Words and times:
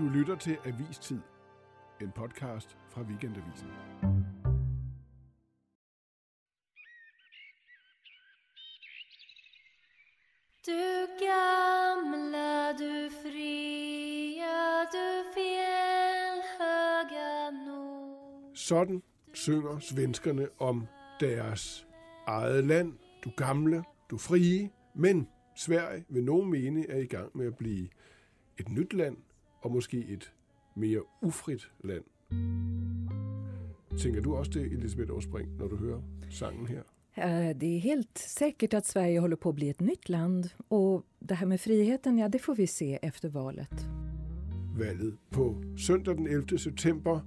Du 0.00 0.08
lytter 0.08 0.36
til 0.36 0.58
Avistid, 0.64 1.18
en 2.00 2.10
podcast 2.16 2.76
fra 2.90 3.02
Weekendavisen. 3.02 3.68
Du 10.66 11.06
gamla, 11.18 12.72
du 12.72 13.10
fria, 13.22 14.84
du 14.92 15.24
fjällhöga 15.34 16.70
nord 17.66 18.50
Sådan 18.54 19.02
synger 19.34 19.78
svenskerne 19.78 20.48
om 20.58 20.86
deres 21.20 21.86
eget 22.26 22.64
land. 22.64 22.92
Du 23.24 23.30
gamle, 23.36 23.84
du 24.10 24.18
frie. 24.18 24.70
Men 24.94 25.28
Sverige 25.56 26.04
vil 26.08 26.24
nogen 26.24 26.50
mene 26.50 26.90
er 26.90 26.98
i 26.98 27.06
gang 27.06 27.36
med 27.36 27.46
at 27.46 27.56
blive 27.56 27.88
et 28.58 28.68
nyt 28.68 28.92
land, 28.92 29.16
og 29.62 29.72
måske 29.72 29.96
et 30.08 30.32
mere 30.76 31.00
ufrit 31.22 31.70
land. 31.84 32.04
Tænker 33.98 34.20
du 34.22 34.34
også 34.34 34.50
det, 34.54 34.62
Elisabeth 34.72 35.12
Åsbrink, 35.12 35.48
når 35.58 35.68
du 35.68 35.76
hører 35.76 36.00
sangen 36.30 36.66
her? 36.66 36.82
Eh, 37.16 37.54
Det 37.60 37.76
är 37.76 37.78
helt 37.78 38.18
säkert 38.18 38.74
att 38.74 38.86
Sverige 38.86 39.20
håller 39.20 39.36
på 39.36 39.48
att 39.48 39.54
bli 39.54 39.68
ett 39.68 39.80
nytt 39.80 40.08
land. 40.08 40.48
Och 40.68 41.02
det 41.18 41.34
här 41.34 41.46
med 41.46 41.60
friheten, 41.60 42.18
ja 42.18 42.28
det 42.28 42.38
får 42.38 42.54
vi 42.54 42.66
se 42.66 42.98
efter 43.02 43.28
valet. 43.28 43.86
valget 44.78 45.14
på 45.30 45.62
søndag 45.86 46.14
den 46.16 46.26
11. 46.26 46.58
september, 46.58 47.20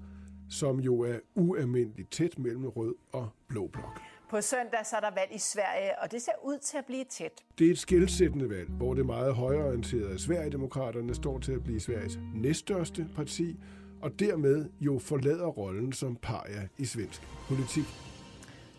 som 0.50 0.80
jo 0.80 1.02
er 1.04 1.20
ualmindeligt 1.36 2.12
tæt 2.12 2.40
mellem 2.40 2.66
rød 2.66 2.96
og 3.12 3.30
blå 3.48 3.68
blok. 3.68 4.00
På 4.34 4.42
søndag 4.42 4.86
så 4.86 4.96
er 4.96 5.00
der 5.00 5.12
valg 5.16 5.36
i 5.36 5.40
Sverige, 5.40 6.00
og 6.02 6.12
det 6.12 6.22
ser 6.22 6.32
ud 6.44 6.58
til 6.58 6.78
at 6.78 6.86
blive 6.86 7.04
tæt. 7.04 7.32
Det 7.60 7.68
er 7.68 7.72
et 7.72 7.80
skilsættende 7.80 8.50
valg, 8.50 8.70
hvor 8.70 8.94
det 8.94 9.06
meget 9.06 9.36
højreorienterede 9.36 10.20
Sverigedemokraterne 10.20 11.16
står 11.16 11.40
til 11.40 11.52
at 11.52 11.64
blive 11.64 11.80
Sveriges 11.80 12.20
næststørste 12.36 13.08
parti, 13.16 13.60
og 14.02 14.20
dermed 14.20 14.70
jo 14.80 15.00
forlader 15.00 15.48
rollen 15.48 15.94
som 15.94 16.16
paria 16.16 16.68
i 16.78 16.86
svensk 16.86 17.22
politik. 17.48 17.86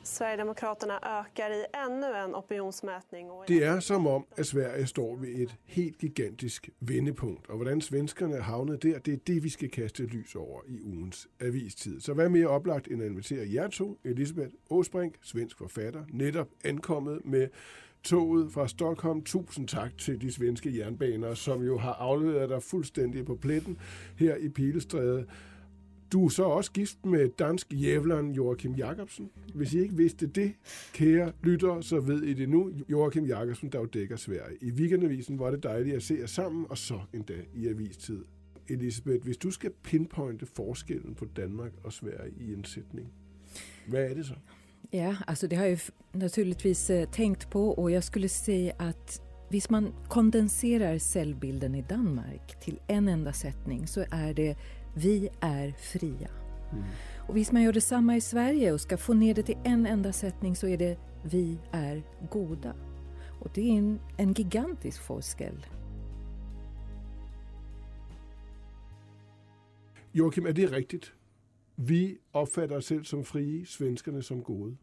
Sverigedemokraterna 0.05 1.21
ökar 1.21 1.51
i 1.51 1.65
ännu 1.87 2.07
en 2.07 2.35
opinionsmätning. 2.35 3.31
Och 3.31 3.45
Det 3.49 3.65
er 3.65 3.81
som 3.81 4.07
om, 4.07 4.27
at 4.37 4.47
Sverige 4.47 4.87
står 4.87 5.17
ved 5.17 5.29
et 5.29 5.57
helt 5.65 5.99
gigantisk 5.99 6.71
vendepunkt, 6.81 7.49
og 7.49 7.57
hvordan 7.57 7.81
svenskerne 7.81 8.37
er 8.37 8.43
havnet 8.43 8.83
der, 8.83 8.99
det 8.99 9.15
er 9.15 9.19
det, 9.27 9.45
vi 9.45 9.49
skal 9.49 9.71
kaste 9.71 10.03
lys 10.03 10.35
over 10.35 10.61
i 10.67 10.81
ugens 10.81 11.29
avistid. 11.41 12.01
Så 12.01 12.15
hvad 12.15 12.29
mere 12.29 12.47
oplagt 12.47 12.89
end 12.89 13.03
at 13.03 13.11
invitere 13.11 13.53
jer 13.53 13.69
to, 13.69 13.99
Elisabeth 14.05 14.51
Åsbrink, 14.71 15.15
svensk 15.23 15.59
forfatter, 15.59 16.05
netop 16.13 16.49
ankommet 16.65 17.21
med 17.25 17.49
toget 18.03 18.53
fra 18.53 18.69
Stockholm. 18.69 19.23
Tusind 19.23 19.69
tak 19.69 19.99
til 19.99 20.21
de 20.21 20.33
svenske 20.33 20.79
jernbaner, 20.79 21.35
som 21.35 21.63
jo 21.63 21.79
har 21.79 21.93
afleveret 21.93 22.49
dig 22.49 22.63
fuldstændig 22.63 23.27
på 23.27 23.35
pletten 23.35 23.79
her 24.17 24.37
i 24.37 24.49
Pilestræde. 24.49 25.27
Du 26.15 26.25
er 26.25 26.29
så 26.29 26.45
også 26.45 26.73
gift 26.73 27.07
med 27.07 27.29
dansk 27.29 27.73
jævleren 27.73 28.33
Joachim 28.33 28.75
Jacobsen. 28.75 29.31
Hvis 29.55 29.75
I 29.75 29.79
ikke 29.79 29.97
vidste 29.97 30.27
det, 30.27 30.53
kære 30.93 31.33
lyttere, 31.43 31.83
så 31.83 32.01
ved 32.01 32.23
I 32.23 32.35
det 32.35 32.49
nu. 32.49 32.73
Joachim 32.89 33.27
Jacobsen, 33.27 33.69
der 33.73 33.79
jo 33.79 33.85
dækker 33.85 34.17
Sverige. 34.17 34.57
I 34.61 34.71
weekendavisen 34.71 35.39
var 35.39 35.51
det 35.51 35.63
dejligt 35.63 35.97
at 35.97 36.03
se 36.03 36.17
jer 36.21 36.27
sammen, 36.27 36.67
og 36.69 36.79
så 36.79 37.01
endda 37.15 37.35
i 37.55 37.69
avistid. 37.69 38.25
Elisabeth, 38.69 39.25
hvis 39.25 39.37
du 39.37 39.51
skal 39.51 39.71
pinpointe 39.83 40.47
forskellen 40.47 41.15
på 41.15 41.25
Danmark 41.37 41.73
og 41.85 41.93
Sverige 41.93 42.33
i 42.41 42.53
en 42.53 42.65
sætning, 42.65 43.13
hvad 43.89 44.11
er 44.11 44.15
det 44.15 44.27
så? 44.27 44.35
Ja, 44.93 45.17
alltså 45.27 45.47
det 45.47 45.59
har 45.59 45.65
jag 45.65 45.79
naturligtvis 46.13 46.91
eh, 46.91 47.09
tänkt 47.09 47.51
på 47.51 47.71
och 47.71 47.91
jag 47.91 48.05
skulle 48.05 48.29
säga 48.29 48.73
att 48.79 49.21
hvis 49.51 49.71
man 49.71 49.95
kondenserar 50.09 50.99
cellbilden 50.99 51.75
i 51.75 51.83
Danmark 51.83 52.61
till 52.61 52.81
en 52.89 53.09
enda 53.09 53.33
sättning 53.33 53.87
så 53.87 54.05
är 54.11 54.35
det 54.35 54.57
vi 54.97 55.29
är 55.41 55.73
fria. 55.73 56.29
Och 57.29 57.35
hvis 57.35 57.53
man 57.53 57.63
gör 57.63 57.73
detsamma 57.73 58.17
i 58.17 58.21
Sverige 58.21 58.73
och 58.73 58.81
ska 58.81 58.97
få 58.97 59.15
ner 59.15 59.35
det 59.35 59.43
till 59.43 59.59
en 59.65 59.87
enda 59.87 60.13
sättning 60.13 60.57
så 60.57 60.67
är 60.67 60.79
det 60.79 60.99
vi 61.25 61.59
är 61.73 62.03
goda. 62.31 62.75
Och 63.41 63.51
det 63.55 63.61
är 63.63 63.79
en, 63.79 64.01
en 64.19 64.33
gigantisk 64.33 65.03
forskel. 65.03 65.67
Joachim, 70.15 70.47
er 70.47 70.53
det 70.53 70.73
rigtigt? 70.73 71.15
Vi 71.77 72.19
opfatter 72.33 72.77
os 72.77 72.85
selv 72.85 73.05
som 73.05 73.25
frie, 73.25 73.67
svenskerne 73.67 74.23
som 74.23 74.43
gode. 74.43 74.77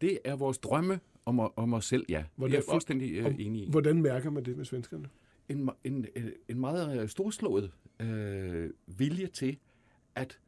Det 0.00 0.18
er 0.24 0.36
vores 0.36 0.58
drømme 0.58 1.00
om, 1.24 1.40
om 1.56 1.74
os 1.74 1.84
selv, 1.84 2.04
ja. 2.08 2.24
Hvordan, 2.36 2.52
jeg 2.54 2.58
er 2.68 2.72
fuldstændig 2.72 3.12
øh, 3.16 3.24
og 3.24 3.32
enig 3.40 3.62
i. 3.62 3.70
Hvordan 3.70 4.02
mærker 4.02 4.30
man 4.30 4.44
det 4.44 4.56
med 4.56 4.64
svenskerne? 4.64 5.08
En, 5.48 5.70
en, 5.84 6.06
en- 6.16 6.30
en 6.48 6.60
meget 6.60 7.02
øh, 7.02 7.08
storslået 7.08 7.72
øh, 8.00 8.70
vilje 8.86 9.26
til 9.26 9.58
at 10.14 10.38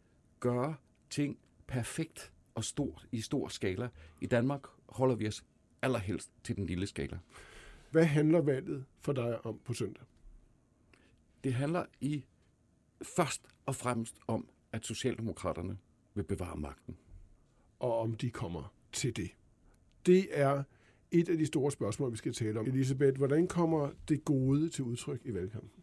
gøre 0.40 0.74
ting 1.10 1.38
perfekt 1.66 2.32
og 2.54 2.64
stort 2.64 3.06
i 3.12 3.20
stor 3.20 3.48
skala. 3.48 3.88
I 4.20 4.26
Danmark 4.26 4.62
holder 4.88 5.14
vi 5.14 5.28
os 5.28 5.44
allerhelst 5.82 6.30
til 6.44 6.56
den 6.56 6.66
lille 6.66 6.86
skala. 6.86 7.18
Hvad 7.90 8.04
handler 8.04 8.40
valget 8.40 8.84
for 9.00 9.12
dig 9.12 9.46
om 9.46 9.60
på 9.64 9.74
søndag? 9.74 10.04
Det 11.44 11.54
handler 11.54 11.84
i 12.00 12.24
først 13.02 13.42
og 13.66 13.74
fremmest 13.74 14.16
om, 14.26 14.48
at 14.72 14.86
Socialdemokraterne 14.86 15.78
vil 16.14 16.22
bevare 16.22 16.56
magten. 16.56 16.96
og 17.78 17.98
om 17.98 18.14
de 18.14 18.30
kommer 18.30 18.74
til 18.92 19.16
det. 19.16 19.30
Det 20.06 20.28
er 20.30 20.62
et 21.10 21.28
af 21.28 21.38
de 21.38 21.46
store 21.46 21.72
spørgsmål, 21.72 22.12
vi 22.12 22.16
skal 22.16 22.32
tale 22.32 22.60
om. 22.60 22.66
Elisabeth, 22.66 23.16
hvordan 23.16 23.48
kommer 23.48 23.90
det 24.08 24.24
gode 24.24 24.68
til 24.68 24.84
udtryk 24.84 25.20
i 25.24 25.34
valgkampen? 25.34 25.81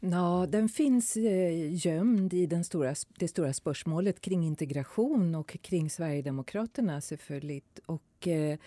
Ja, 0.00 0.46
den 0.48 0.68
finns 0.68 1.16
eh, 1.16 1.86
gömd 1.86 2.34
i 2.34 2.46
den 2.46 2.64
stora, 2.64 2.94
det 3.18 3.28
stora 3.28 3.52
spörsmålet 3.52 4.20
kring 4.20 4.44
integration 4.46 5.34
och 5.34 5.56
kring 5.62 5.90
Sverigedemokraterna 5.90 7.00
selvfølgelig. 7.00 7.62
Och, 7.86 8.28
eh, 8.28 8.58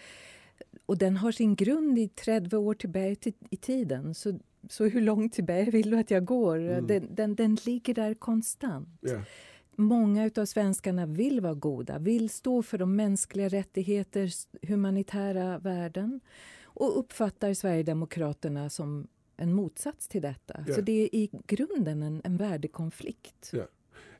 och 0.85 0.97
den 0.97 1.17
har 1.17 1.31
sin 1.31 1.55
grund 1.55 1.99
i 1.99 2.07
30 2.07 2.57
år 2.57 2.73
tillbaka 2.73 3.31
i- 3.49 3.57
tiden. 3.57 4.13
Så, 4.13 4.39
så 4.69 4.85
hur 4.85 5.01
långt 5.01 5.33
tillbaka 5.33 5.71
vill 5.71 5.89
du 5.89 5.97
att 5.97 6.11
jag 6.11 6.25
går? 6.25 6.57
Den, 6.57 7.07
den, 7.15 7.35
den 7.35 7.57
ligger 7.65 7.93
där 7.93 8.13
konstant. 8.13 8.89
Ja. 9.01 9.21
Många 9.75 10.25
utav 10.25 10.45
svenskarna 10.45 11.05
vill 11.05 11.41
vara 11.41 11.53
goda, 11.53 11.99
vill 11.99 12.29
stå 12.29 12.63
för 12.63 12.77
de 12.77 12.95
mänskliga 12.95 13.47
rättigheter, 13.49 14.31
humanitära 14.67 15.57
värden 15.59 16.19
och 16.63 16.99
uppfattar 16.99 17.53
Sverigedemokraterna 17.53 18.69
som 18.69 19.07
en 19.41 19.53
motsats 19.53 20.07
till 20.07 20.21
detta. 20.21 20.63
Ja. 20.67 20.73
Så 20.73 20.81
det 20.81 21.03
är 21.03 21.09
i 21.15 21.29
grunden 21.47 22.03
en, 22.03 22.21
en 22.25 22.37
värdekonflikt. 22.37 23.49
ja. 23.53 23.65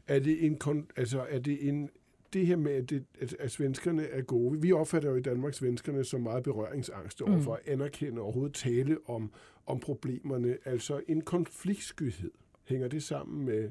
Er 0.07 0.19
det 0.19 0.45
en, 0.45 0.87
altså, 0.95 1.25
er 1.29 1.39
det 1.39 1.67
en 1.67 1.89
det 2.33 2.45
her 2.45 2.55
med, 2.55 2.71
at, 2.71 2.89
det, 2.89 3.05
at, 3.21 3.35
at 3.39 3.51
svenskerne 3.51 4.03
er 4.03 4.21
gode. 4.21 4.61
Vi 4.61 4.71
opfatter 4.71 5.09
jo 5.09 5.15
i 5.15 5.21
Danmark 5.21 5.53
svenskerne 5.53 6.03
som 6.03 6.21
meget 6.21 6.43
berøringsangste 6.43 7.21
over 7.21 7.39
for 7.39 7.53
at 7.53 7.59
anerkende 7.65 8.21
og 8.21 8.25
overhovedet 8.25 8.53
tale 8.55 8.97
om, 9.05 9.31
om 9.65 9.79
problemerne. 9.79 10.57
Altså 10.65 11.01
en 11.07 11.21
konfliktskyhed. 11.21 12.31
Hænger 12.63 12.87
det 12.87 13.03
sammen 13.03 13.45
med 13.45 13.69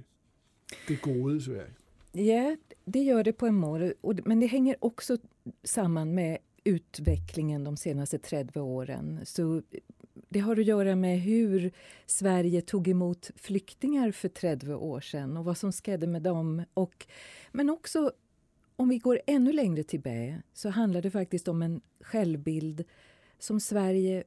det 0.88 1.02
gode 1.02 1.36
i 1.36 1.40
Sverige? 1.40 1.74
Ja, 2.14 2.56
det 2.84 3.02
gör 3.02 3.22
det 3.22 3.32
på 3.32 3.46
en 3.46 3.54
mål. 3.54 3.92
Och 4.02 4.14
Men 4.26 4.40
det 4.40 4.46
hänger 4.46 4.74
också 4.80 5.16
samman 5.64 6.14
med 6.14 6.36
utvecklingen 6.64 7.64
de 7.64 7.76
senaste 7.76 8.18
30 8.18 8.60
åren. 8.60 9.20
Så 9.24 9.62
det 10.32 10.40
har 10.40 10.56
att 10.56 10.66
göra 10.66 10.96
med 10.96 11.20
hur 11.20 11.72
Sverige 12.06 12.60
tog 12.60 12.88
emot 12.88 13.30
flyktingar 13.36 14.12
för 14.12 14.28
30 14.28 14.74
år 14.74 15.00
sedan 15.00 15.36
och 15.36 15.44
vad 15.44 15.58
som 15.58 15.72
skedde 15.72 16.06
med 16.06 16.22
dem. 16.22 16.64
Och, 16.74 17.06
men 17.52 17.70
också, 17.70 18.12
om 18.76 18.88
vi 18.88 18.98
går 18.98 19.20
ännu 19.26 19.52
längre 19.52 19.82
tillbaka, 19.82 20.42
så 20.52 20.68
handlar 20.68 21.02
det 21.02 21.10
faktiskt 21.10 21.48
om 21.48 21.62
en 21.62 21.80
självbild 22.00 22.84
som 23.38 23.60
Sverige 23.60 24.24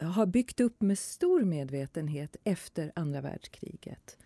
har 0.00 0.26
byggt 0.26 0.60
upp 0.60 0.80
med 0.80 0.98
stor 0.98 1.40
medvetenhet 1.40 2.36
efter 2.44 2.92
andra 2.94 3.20
världskriget. 3.20 4.18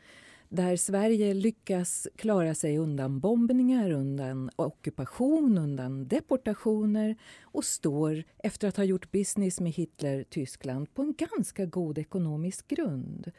Där 0.52 0.76
Sverige 0.76 1.34
lyckas 1.34 2.08
klara 2.16 2.54
sig 2.54 2.78
undan 2.78 3.20
bombningar, 3.20 3.90
undan 3.90 4.50
ockupation, 4.56 5.58
undan 5.58 6.08
deportationer 6.08 7.16
och 7.42 7.64
står, 7.64 8.24
efter 8.38 8.68
att 8.68 8.76
ha 8.76 8.84
gjort 8.84 9.12
business 9.12 9.60
med 9.60 9.72
Hitler-Tyskland, 9.72 10.94
på 10.94 11.02
en 11.02 11.14
ganska 11.14 11.66
god 11.66 11.98
ekonomisk 11.98 12.68
grund. 12.68 13.30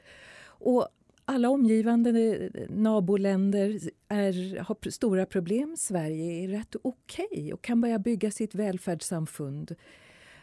Och 0.44 0.88
alla 1.26 1.50
omgivande 1.50 2.50
naboländer 2.70 3.80
är, 4.08 4.60
har 4.60 4.90
stora 4.90 5.26
problem. 5.26 5.76
Sverige 5.78 6.44
är 6.44 6.48
rätt 6.48 6.76
okej 6.82 7.54
och 7.54 7.62
kan 7.62 7.82
börja 7.82 8.00
bygga 8.00 8.32
sitt 8.32 8.56
välfärdssamfund. 8.56 9.76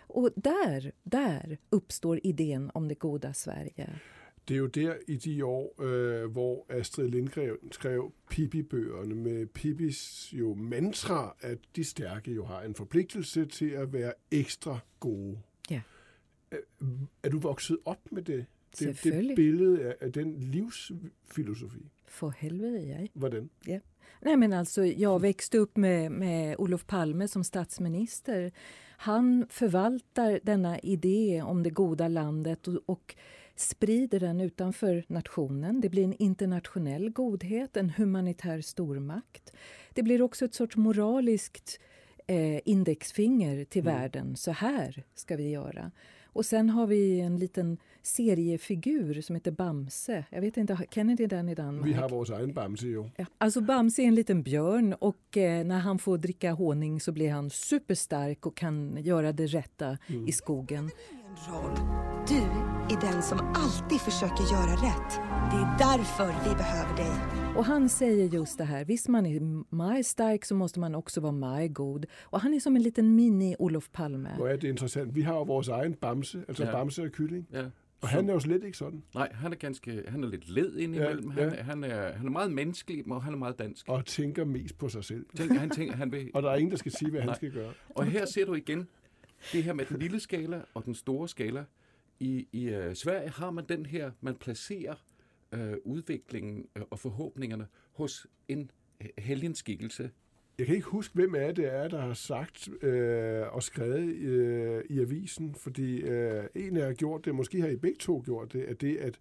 Och 0.07 0.31
där, 0.37 0.93
där 1.03 1.59
uppstår 1.71 2.21
idén 2.23 2.71
om 2.75 2.89
det 2.89 2.95
goda 2.95 3.35
Sverige. 3.35 3.91
Det 4.49 4.55
er 4.55 4.59
jo 4.59 4.67
der 4.67 4.95
i 5.09 5.17
de 5.17 5.45
år, 5.45 5.83
øh, 5.83 6.31
hvor 6.31 6.67
Astrid 6.69 7.09
Lindgren 7.09 7.73
skrev 7.73 8.13
Pippi-bøgerne 8.31 9.15
med 9.15 9.47
Pippis 9.47 10.29
jo 10.33 10.55
mantra, 10.55 11.37
at 11.41 11.59
de 11.77 11.85
stærke 11.85 12.33
jo 12.33 12.45
har 12.45 12.63
en 12.63 12.75
forpligtelse 12.75 13.45
til 13.45 13.71
at 13.71 13.93
være 13.93 14.13
ekstra 14.31 14.79
gode. 15.01 15.39
Ja. 15.71 15.81
Er, 16.51 16.57
er 17.23 17.29
du 17.29 17.39
vokset 17.39 17.79
op 17.85 18.13
med 18.13 18.23
det 18.23 18.47
Det, 18.79 19.05
det 19.05 19.33
billede 19.37 19.85
af, 19.85 19.97
af 20.01 20.13
den 20.13 20.41
livsfilosofi. 20.41 21.91
For 22.07 22.35
helvede, 22.37 22.89
jeg. 22.89 23.09
Hvordan? 23.15 23.51
Nej, 24.23 24.37
men 24.37 24.53
alltså, 24.53 24.83
jag 24.83 25.23
växte 25.23 25.61
upp 25.61 25.77
med, 25.77 26.11
med 26.11 26.55
Olof 26.59 26.85
Palme 26.85 27.29
som 27.29 27.45
statsminister. 27.45 28.51
Han 28.97 29.47
förvaltar 29.51 30.41
denna 30.47 30.79
idé 30.79 31.43
om 31.43 31.63
det 31.63 31.71
goda 31.71 32.09
landet 32.09 32.69
och, 32.69 32.83
och 32.87 33.15
sprider 33.61 34.21
den 34.21 34.41
utanför 34.41 35.05
nationen. 35.09 35.81
Det 35.81 35.89
blir 35.89 36.05
en 36.05 36.13
internationell 36.13 37.11
godhet, 37.11 37.77
en 37.77 37.91
humanitär 37.91 38.61
stormakt. 38.61 39.53
Det 39.95 40.03
blir 40.03 40.23
också 40.23 40.45
ett 40.45 40.55
sorts 40.55 40.77
moraliskt 40.77 41.81
eh, 42.27 42.61
indexfinger 42.65 43.65
till 43.65 43.83
Mm. 43.83 43.95
världen. 44.01 44.37
Så 44.37 44.51
här 44.51 45.05
ska 45.15 45.37
vi 45.37 45.51
göra. 45.51 45.91
Och 46.25 46.47
sen 46.47 46.71
har 46.71 46.87
vi 46.87 47.21
en 47.21 47.37
liten 47.37 47.79
seriefigur 48.03 49.21
som 49.21 49.35
heter 49.37 49.51
Bamse. 49.51 50.25
Jag 50.31 50.41
vet 50.41 50.57
inte, 50.57 50.79
känner 50.91 51.17
ni 51.19 51.27
den 51.27 51.49
i 51.49 51.55
Danmark? 51.55 51.87
Vi 51.87 51.93
har 51.93 52.09
vores 52.09 52.31
egen 52.31 52.53
Bamse 52.53 52.87
jo. 52.87 53.11
Ja, 53.17 53.27
alltså 53.39 53.61
Bamse 53.61 54.03
är 54.03 54.07
en 54.07 54.15
liten 54.15 54.43
björn 54.43 54.93
och 54.95 55.37
eh, 55.37 55.65
när 55.65 55.79
han 55.79 55.99
får 55.99 56.19
dricka 56.19 56.53
honung 56.53 57.01
så 57.01 57.13
blir 57.13 57.31
han 57.31 57.51
superstark 57.51 58.47
och 58.47 58.57
kan 58.57 58.97
göra 59.01 59.33
det 59.33 59.47
rätta 59.47 59.99
i 60.27 60.33
skogen. 60.33 60.91
Du 62.29 62.35
är 62.99 63.13
den 63.13 63.23
som 63.23 63.39
alltid 63.55 64.01
försöker 64.01 64.45
göra 64.53 64.73
rätt. 64.73 65.11
Det 65.51 65.57
är 65.57 65.79
därför 65.79 66.49
vi 66.49 66.55
behöver 66.55 66.97
dig. 66.97 67.13
Och 67.57 67.65
han 67.65 67.89
säger 67.89 68.29
just 68.29 68.59
det 68.59 68.65
här, 68.65 68.85
visst 68.85 69.09
man 69.09 69.27
är 69.27 69.65
maj 69.75 70.05
stark 70.05 70.45
så 70.45 70.55
måste 70.55 70.81
man 70.81 70.95
också 70.95 71.21
vara 71.21 71.33
maj 71.33 71.69
god. 71.69 72.07
Och 72.23 72.41
han 72.41 72.55
är 72.55 72.61
som 72.61 72.77
en 72.77 72.83
liten 72.83 73.17
mini-Olof 73.19 73.89
Palme. 73.93 74.31
Hvor 74.37 74.49
er 74.49 74.57
det 74.57 74.69
interessant. 74.69 75.15
Vi 75.15 75.23
har 75.23 75.35
jo 75.35 75.43
vores 75.43 75.69
egen 75.69 75.95
Bamse, 75.95 76.45
altså 76.49 76.63
Ja. 76.63 76.69
ja. 76.71 76.77
Bamse 76.77 77.03
og 77.03 77.11
kylling. 77.13 77.47
Ja. 77.53 77.65
Og 78.01 78.09
han 78.09 78.29
er 78.29 78.33
jo 78.33 78.41
slet 78.41 78.65
ikke 78.65 78.79
sådan. 78.79 79.03
Nej, 79.15 79.29
han 79.35 79.53
er 79.53 79.57
ganske, 79.57 80.03
han 80.09 80.25
er 80.25 80.29
lidt 80.29 80.49
led 80.49 80.77
indimellem. 80.77 81.33
Ja, 81.37 81.43
Ja, 81.43 81.49
ja. 81.49 81.55
ja. 81.57 81.63
Han, 81.63 81.83
han, 81.83 81.91
er, 81.91 82.13
han 82.13 82.27
er 82.27 82.31
meget 82.31 82.53
menneskelig, 82.53 83.05
og 83.11 83.23
han 83.23 83.33
er 83.35 83.39
meget 83.39 83.59
dansk. 83.59 83.89
Og 83.89 84.07
tænker 84.07 84.45
mest 84.45 84.79
på 84.79 84.89
sig 84.89 85.05
selv. 85.05 85.27
Tænker, 85.37 85.59
han 85.59 85.71
tænker, 85.71 85.97
han 85.97 86.13
vil... 86.13 86.31
Og 86.35 86.43
der 86.43 86.51
er 86.51 86.57
ingen, 86.57 86.71
der 86.71 86.77
skal 86.77 86.93
sige, 86.93 87.11
hvad 87.11 87.21
han 87.21 87.29
Nej. 87.29 87.37
skal 87.37 87.51
gøre. 87.53 87.73
Og 87.95 88.05
her 88.05 88.27
ser 88.27 88.45
du 88.47 88.55
igen 88.55 88.89
det 89.53 89.65
her 89.65 89.73
med 89.73 89.85
den 89.85 89.99
lille 89.99 90.21
skala 90.21 90.61
og 90.75 90.85
den 90.85 90.95
store 90.95 91.29
skala. 91.29 91.65
I, 92.21 92.49
i 92.53 92.77
uh, 92.77 92.95
Sverige 92.95 93.29
har 93.29 93.51
man 93.51 93.65
den 93.69 93.87
her, 93.87 94.11
man 94.21 94.35
placerer 94.35 94.95
uh, 95.53 95.73
udviklingen 95.85 96.67
uh, 96.77 96.83
og 96.91 96.99
forhåbningerne 96.99 97.67
hos 97.93 98.27
en 98.49 98.71
helgenskikkelse. 99.19 100.11
Jeg 100.59 100.67
kan 100.67 100.77
ikke 100.77 100.89
huske, 100.89 101.15
hvem 101.15 101.35
af 101.35 101.55
det 101.55 101.75
er, 101.75 101.89
der 101.89 102.01
har 102.01 102.15
sagt 102.15 102.69
øh, 102.83 103.43
og 103.53 103.63
skrevet 103.63 104.09
øh, 104.09 104.85
i 104.91 105.01
avisen, 105.01 105.55
fordi 105.55 106.01
øh, 106.01 106.45
en 106.55 106.77
af 106.77 106.81
jer 106.81 106.87
har 106.87 106.95
gjort 106.95 107.25
det, 107.25 107.35
måske 107.35 107.61
har 107.61 107.69
I 107.69 107.77
begge 107.77 107.99
to 107.99 108.23
gjort 108.25 108.53
det, 108.53 108.63
at 108.63 108.81
det, 108.81 108.97
at, 108.97 109.19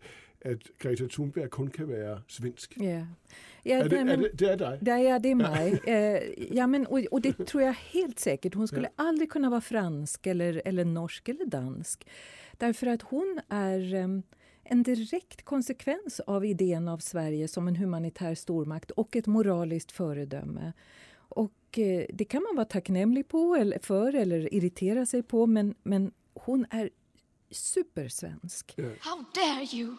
at 0.52 0.64
Greta 0.80 1.08
Thunberg 1.10 1.50
kun 1.50 1.68
kan 1.70 1.88
være 1.90 2.22
svensk. 2.28 2.78
Ja. 2.78 3.06
Ja, 3.66 3.76
Er 3.80 3.84
det, 3.90 3.92
nej, 3.92 4.00
er 4.00 4.06
men- 4.06 4.20
det, 4.20 4.40
det 4.40 4.50
er 4.50 4.56
dig? 4.56 4.80
Ja, 4.86 4.98
ja, 4.98 5.20
det 5.20 5.32
är 5.32 5.36
mig. 5.36 5.80
Eh, 5.88 6.56
ja, 6.58 6.68
men, 6.68 6.88
och, 6.88 7.00
och 7.12 7.22
det 7.22 7.48
tror 7.48 7.64
jag 7.64 7.74
helt 7.74 8.20
säkert. 8.20 8.54
Hon 8.54 8.68
skulle 8.68 8.90
aldrig 8.96 9.32
kunna 9.32 9.50
vara 9.50 9.62
fransk, 9.62 10.28
eller, 10.28 10.62
eller 10.66 10.86
norsk 10.86 11.30
eller 11.30 11.46
dansk. 11.46 12.08
Därför 12.58 12.88
att 12.88 13.02
hon 13.02 13.40
är 13.50 13.94
em, 13.94 14.24
en 14.64 14.84
direkt 14.84 15.46
konsekvens 15.46 16.20
av 16.20 16.46
idén 16.46 16.88
av 16.88 16.98
Sverige 16.98 17.48
som 17.48 17.68
en 17.68 17.76
humanitär 17.76 18.36
stormakt 18.36 18.92
och 18.92 19.16
ett 19.16 19.28
moraliskt 19.28 19.92
föredöme. 19.92 20.74
Och 21.30 21.80
eh, 21.80 22.06
det 22.14 22.26
kan 22.26 22.44
man 22.44 22.56
vara 22.56 22.66
tacknämlig 22.66 23.28
på 23.28 23.56
eller, 23.56 23.80
för 23.80 24.16
eller 24.16 24.54
irritera 24.54 25.06
sig 25.06 25.24
på, 25.24 25.46
men, 25.48 25.76
men 25.84 26.12
hon 26.34 26.66
är 26.70 26.90
supersvensk. 27.52 28.76
How 29.00 29.24
dare 29.36 29.66
you? 29.80 29.96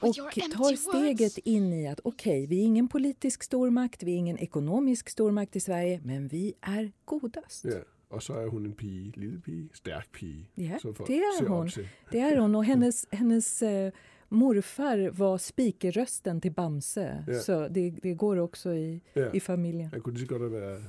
Och 0.00 0.08
with 0.08 0.18
your 0.18 0.28
empty 0.28 0.56
tar 0.56 0.76
steget 0.76 1.20
words. 1.20 1.38
in 1.38 1.72
i 1.72 1.88
att 1.88 2.00
okej, 2.04 2.46
vi 2.46 2.60
är 2.60 2.64
ingen 2.64 2.88
politisk 2.88 3.42
stormakt, 3.42 4.02
vi 4.02 4.12
är 4.12 4.16
ingen 4.16 4.38
ekonomisk 4.38 5.08
stormakt 5.08 5.56
i 5.56 5.60
Sverige, 5.60 6.00
men 6.04 6.28
vi 6.28 6.54
är 6.60 6.92
godast. 7.04 7.64
Ja. 7.64 7.80
Og 8.10 8.22
så 8.22 8.32
er 8.32 8.46
hun 8.48 8.66
en 8.66 8.72
pige, 8.72 9.12
lille 9.16 9.40
pige, 9.40 9.68
stærk 9.74 10.12
pige, 10.12 10.46
Ja, 10.54 10.78
det 11.06 11.16
är 11.18 11.48
hon. 11.48 11.70
Det 12.12 12.18
är 12.20 12.36
hon 12.36 12.54
och 12.54 12.64
hennes, 12.64 13.06
hennes 13.10 13.62
eh, 13.62 13.92
morfar 14.28 15.10
var 15.10 15.38
spikerrösten 15.38 16.40
till 16.40 16.52
Bamse. 16.52 17.24
Ja. 17.26 17.40
Så 17.40 17.68
det, 17.68 17.90
det 18.02 18.14
går 18.14 18.36
också 18.38 18.72
i, 18.74 19.00
Ja. 19.14 19.32
i 19.34 19.40
familjen. 19.40 19.90
Lige 20.06 20.18
så 20.18 20.26
godt 20.26 20.40
have 20.42 20.52
været 20.52 20.82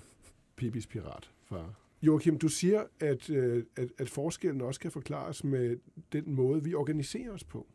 Pipis 0.56 0.86
pirat, 0.86 1.30
far. 1.50 1.76
Joachim, 2.02 2.38
du 2.38 2.48
siger, 2.48 2.84
at, 3.00 3.30
øh, 3.30 3.64
at, 3.76 3.90
at 3.98 4.10
forskellen 4.10 4.62
også 4.62 4.80
kan 4.80 4.92
forklares 4.92 5.44
med 5.44 5.78
den 6.12 6.32
måde, 6.32 6.64
vi 6.64 6.74
organiserer 6.74 7.32
os 7.32 7.44
på. 7.44 7.68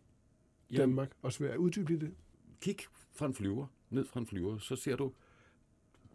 Danmark 0.76 1.12
og 1.22 1.32
Sverige. 1.32 1.58
Uddyb 1.58 1.88
lige 1.88 2.00
det. 2.00 2.14
Kig 2.60 2.76
fra 3.12 3.26
en 3.26 3.34
flyver, 3.34 3.66
ned 3.90 4.04
fra 4.04 4.20
en 4.20 4.26
flyver, 4.26 4.58
så 4.58 4.76
ser 4.76 4.96
du 4.96 5.12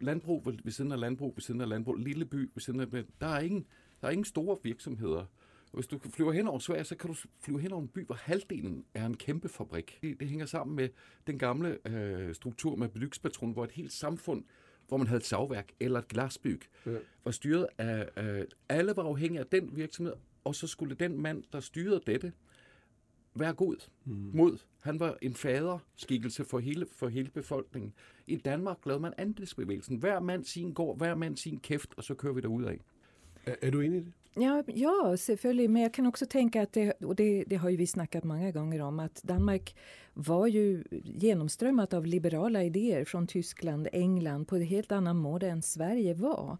landbrug 0.00 0.46
ved 0.46 0.72
siden 0.72 0.92
af 0.92 1.00
landbrug, 1.00 1.36
ved 1.36 1.42
siden 1.42 1.60
af 1.60 1.68
landbrug, 1.68 1.94
lille 1.96 2.24
by 2.24 2.50
ved 2.54 2.60
siden 2.60 2.80
af... 2.80 2.86
Der 3.20 3.26
er 3.26 3.40
ingen, 3.40 3.66
der 4.00 4.06
er 4.06 4.12
ingen 4.12 4.24
store 4.24 4.58
virksomheder. 4.62 5.24
Hvis 5.72 5.86
du 5.86 5.98
flyver 5.98 6.32
hen 6.32 6.48
over 6.48 6.58
Sverige, 6.58 6.84
så 6.84 6.96
kan 6.96 7.10
du 7.10 7.16
flyve 7.40 7.60
hen 7.60 7.72
over 7.72 7.82
en 7.82 7.88
by, 7.88 8.06
hvor 8.06 8.14
halvdelen 8.14 8.84
er 8.94 9.06
en 9.06 9.16
kæmpe 9.16 9.48
fabrik. 9.48 9.98
Det, 10.02 10.20
det 10.20 10.28
hænger 10.28 10.46
sammen 10.46 10.76
med 10.76 10.88
den 11.26 11.38
gamle 11.38 11.88
øh, 11.88 12.34
struktur 12.34 12.76
med 12.76 12.88
Blykspatronen, 12.88 13.52
hvor 13.52 13.64
et 13.64 13.70
helt 13.70 13.92
samfund, 13.92 14.44
hvor 14.90 14.96
man 14.98 15.06
havde 15.06 15.18
et 15.18 15.24
savværk 15.26 15.68
eller 15.80 15.98
et 15.98 16.08
glasbyg, 16.08 16.60
Ja. 16.86 16.90
var 17.24 17.30
styret 17.30 17.66
af... 17.78 18.08
Øh, 18.16 18.44
alle 18.68 18.92
var 18.96 19.02
afhængige 19.02 19.40
af 19.40 19.46
den 19.46 19.76
virksomhed, 19.76 20.12
og 20.44 20.54
så 20.54 20.66
skulle 20.66 20.94
den 20.94 21.20
mand, 21.22 21.44
der 21.52 21.60
styrede 21.60 22.00
dette, 22.06 22.32
være 23.34 23.52
god 23.52 23.76
mm. 24.04 24.30
mod. 24.34 24.58
Han 24.80 25.00
var 25.00 25.18
en 25.22 25.34
faderskikkelse 25.34 26.44
for 26.44 26.58
hele, 26.58 26.86
for 26.96 27.08
hele 27.08 27.30
befolkningen. 27.30 27.92
I 28.26 28.36
Danmark 28.36 28.86
lavede 28.86 29.02
man 29.02 29.12
andelsbevægelsen. 29.18 29.96
Hver 29.96 30.20
mand 30.20 30.44
sin 30.44 30.72
gård, 30.72 30.98
hver 30.98 31.14
mand 31.14 31.36
sin 31.36 31.60
kæft, 31.60 31.94
og 31.96 32.04
så 32.04 32.14
kører 32.14 32.32
vi 32.32 32.40
derud 32.40 32.64
af. 32.64 32.80
Er, 33.46 33.54
er 33.62 33.70
du 33.70 33.80
enig 33.80 34.00
i 34.00 34.04
det? 34.04 34.12
Ja, 34.34 34.62
ja, 34.66 35.16
selvfølgelig. 35.16 35.70
Men 35.70 35.82
jag 35.82 35.94
kan 35.94 36.06
också 36.06 36.26
tänka 36.26 36.62
att 36.62 36.72
det, 36.72 36.92
och 36.92 37.16
det, 37.16 37.44
det 37.46 37.56
har 37.56 37.70
ju 37.70 37.76
vi 37.76 37.86
snackat 37.86 38.24
många 38.24 38.50
gånger 38.50 38.82
om, 38.82 39.00
att 39.00 39.22
Danmark 39.22 39.76
var 40.14 40.46
ju 40.46 40.84
genomströmmat 41.04 41.92
av 41.92 42.06
liberala 42.06 42.62
idéer 42.62 43.04
från 43.04 43.26
Tyskland, 43.26 43.88
England 43.92 44.44
på 44.48 44.56
ett 44.56 44.68
helt 44.68 44.92
annat 44.92 45.16
mål 45.16 45.42
än 45.42 45.62
Sverige 45.62 46.14
var. 46.14 46.58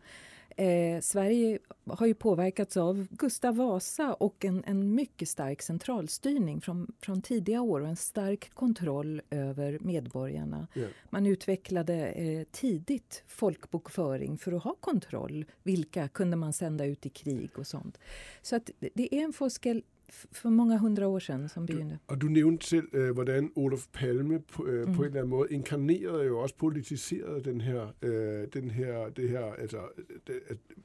Eh, 0.56 1.00
Sverige 1.00 1.58
har 1.86 2.06
ju 2.06 2.14
påverkats 2.14 2.76
av 2.76 3.06
Gustav 3.10 3.56
Vasa 3.56 4.14
och 4.14 4.44
en, 4.44 4.64
en 4.66 4.94
mycket 4.94 5.28
stark 5.28 5.62
centralstyrning 5.62 6.60
från, 6.60 6.92
från 7.00 7.22
tidiga 7.22 7.60
år 7.62 7.80
och 7.80 7.88
en 7.88 7.96
stark 7.96 8.50
kontroll 8.54 9.22
över 9.30 9.78
medborgarna. 9.80 10.66
Ja. 10.74 10.86
Man 11.10 11.26
utvecklade 11.26 11.94
eh, 12.06 12.42
tidigt 12.50 13.22
folkbokföring 13.26 14.38
för 14.38 14.52
att 14.52 14.62
ha 14.64 14.74
kontroll. 14.80 15.44
Vilka 15.62 16.08
kunde 16.08 16.36
man 16.36 16.52
sända 16.52 16.84
ut 16.84 17.06
i 17.06 17.08
krig 17.08 17.50
och 17.58 17.66
sånt. 17.66 17.98
Så 18.42 18.56
att 18.56 18.70
det- 18.94 19.14
är 19.14 19.22
en 19.24 19.32
forskel 19.32 19.78
f- 19.78 19.99
för 20.12 20.48
många 20.50 20.76
hundra 20.78 21.06
år 21.08 21.18
sedan 21.18 21.48
som 21.48 21.66
begyndte. 21.66 21.98
Og 22.06 22.20
du 22.20 22.26
nævnte 22.26 22.66
selv, 22.66 22.88
øh, 22.92 23.10
hvordan 23.10 23.52
Olof 23.56 23.86
Palme 23.92 24.40
på, 24.40 24.66
øh, 24.66 24.86
Mhm. 24.86 24.94
på 24.96 25.02
en 25.02 25.06
eller 25.06 25.20
anden 25.20 25.30
måde 25.30 25.48
inkarnerede 25.50 26.24
jo 26.24 26.38
også 26.38 26.56
politiserede 26.56 27.44
den 27.44 27.60
her, 27.60 27.94
øh, 28.02 28.46
den 28.52 28.70
her, 28.70 29.08
det 29.08 29.28
her, 29.28 29.44
altså 29.44 29.78
det, 30.26 30.38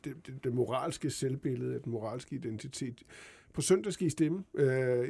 det, 0.06 0.14
det, 0.28 0.44
det 0.44 0.54
moralske 0.54 1.10
selvbillede, 1.10 1.80
den 1.84 1.92
moralske 1.92 2.36
identitet. 2.36 3.04
På 3.54 3.62
søndag 3.62 3.94
skal 3.94 4.08
I 4.08 4.10
stemme 4.10 4.44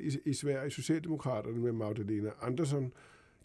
i, 0.01 0.17
i 0.25 0.33
Sverige, 0.33 0.71
Socialdemokraterne 0.71 1.57
med 1.59 1.71
Magdalena 1.71 2.29
Andersson 2.41 2.93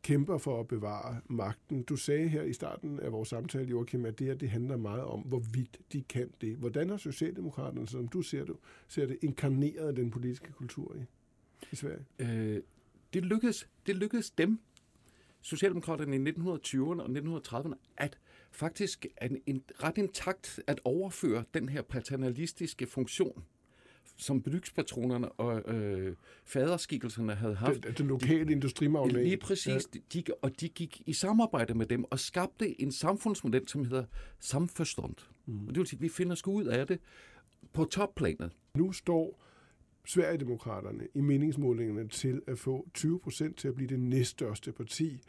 kæmper 0.02 0.38
for 0.38 0.60
at 0.60 0.68
bevare 0.68 1.20
magten. 1.28 1.82
Du 1.82 1.96
sagde 1.96 2.28
her 2.28 2.42
i 2.42 2.52
starten 2.52 3.00
af 3.00 3.12
vores 3.12 3.28
samtale, 3.28 3.64
Joachim, 3.68 4.04
at 4.04 4.18
det 4.18 4.26
her 4.26 4.34
det 4.34 4.50
handler 4.50 4.76
meget 4.76 5.04
om, 5.04 5.20
hvorvidt 5.20 5.78
de 5.92 6.02
kan 6.02 6.30
det. 6.40 6.56
Hvordan 6.56 6.90
har 6.90 6.96
Socialdemokraterne, 6.96 7.88
som 7.88 8.08
du 8.08 8.22
ser 8.22 8.44
det, 8.44 8.56
ser 8.88 9.06
det 9.06 9.18
inkarneret 9.22 9.96
den 9.96 10.10
politiske 10.10 10.52
kultur 10.52 10.96
i, 10.96 11.04
i 11.72 11.76
Sverige? 11.76 12.04
Øh, 12.18 12.62
det, 13.14 13.24
lykkedes, 13.24 13.68
det 13.86 13.96
lykkedes 13.96 14.30
dem, 14.30 14.60
Socialdemokraterne 15.42 16.16
i 16.16 16.32
1920'erne 16.32 17.02
og 17.02 17.38
1930'erne, 17.38 17.74
at 17.96 18.18
faktisk 18.50 19.06
en, 19.22 19.40
en 19.46 19.62
ret 19.82 19.98
intakt 19.98 20.60
at 20.66 20.80
overføre 20.84 21.44
den 21.54 21.68
her 21.68 21.82
paternalistiske 21.82 22.86
funktion, 22.86 23.44
som 24.20 24.42
brygspatronerne 24.42 25.28
og 25.32 25.74
øh, 25.74 26.16
faderskikkelserne 26.44 27.34
havde 27.34 27.54
haft. 27.54 27.82
Den, 27.82 27.94
den 27.98 28.06
lokale 28.06 28.52
industrimagnat. 28.52 29.24
Lige 29.24 29.36
præcis. 29.36 29.88
Ja. 29.94 30.00
De, 30.12 30.24
og 30.42 30.60
de 30.60 30.68
gik 30.68 31.02
i 31.06 31.12
samarbejde 31.12 31.74
med 31.74 31.86
dem 31.86 32.04
og 32.04 32.18
skabte 32.18 32.80
en 32.80 32.92
samfundsmodel, 32.92 33.68
som 33.68 33.84
hedder 33.84 34.04
samforstånd. 34.38 35.14
Mm. 35.46 35.68
Og 35.68 35.68
det 35.68 35.78
vil 35.78 35.86
sige, 35.86 35.98
at 35.98 36.02
vi 36.02 36.08
finder 36.08 36.34
sgu 36.34 36.52
ud 36.52 36.64
af 36.64 36.86
det 36.86 37.00
på 37.72 37.84
topplanet. 37.84 38.52
Nu 38.74 38.92
står 38.92 39.40
Sverigedemokraterne 40.04 41.08
i 41.14 41.20
meningsmålingerne 41.20 42.08
til 42.08 42.42
at 42.46 42.58
få 42.58 42.88
20 42.94 43.20
procent 43.20 43.56
til 43.56 43.68
at 43.68 43.74
blive 43.74 43.88
det 43.88 44.00
næststørste 44.00 44.72
parti. 44.72 45.20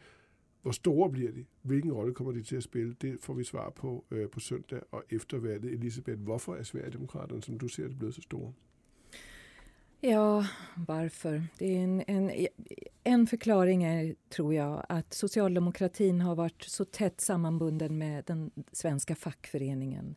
Hvor 0.61 0.71
store 0.71 1.11
bliver 1.11 1.31
de? 1.31 1.45
Hvilken 1.61 1.91
rolle 1.93 2.13
kommer 2.13 2.33
de 2.33 2.43
til 2.43 2.55
at 2.55 2.63
spille? 2.63 2.95
Det 3.01 3.17
får 3.19 3.33
vi 3.33 3.43
svar 3.43 3.69
på 3.69 4.05
øh, 4.11 4.29
på 4.29 4.39
søndag 4.39 4.81
og 4.91 5.03
efter 5.09 5.37
valget. 5.37 5.73
Elisabeth, 5.73 6.21
hvorfor 6.21 6.55
er 6.55 6.63
Sverigedemokraterne, 6.63 7.43
som 7.43 7.59
du 7.59 7.67
ser 7.67 7.87
det, 7.87 7.97
blevet 7.97 8.15
så 8.15 8.21
store? 8.21 8.53
Ja, 10.03 10.45
varför? 10.75 11.43
Det 11.57 11.77
är 11.77 11.83
en, 11.83 12.03
en, 12.07 12.47
en 13.03 13.27
förklaring 13.27 13.83
är, 13.83 14.15
tror 14.29 14.53
jag, 14.53 14.85
att 14.89 15.13
socialdemokratin 15.13 16.21
har 16.21 16.35
varit 16.35 16.63
så 16.63 16.85
tätt 16.85 17.21
sammanbunden 17.21 17.97
med 17.97 18.23
den 18.25 18.51
svenska 18.71 19.15
fackföreningen. 19.15 20.15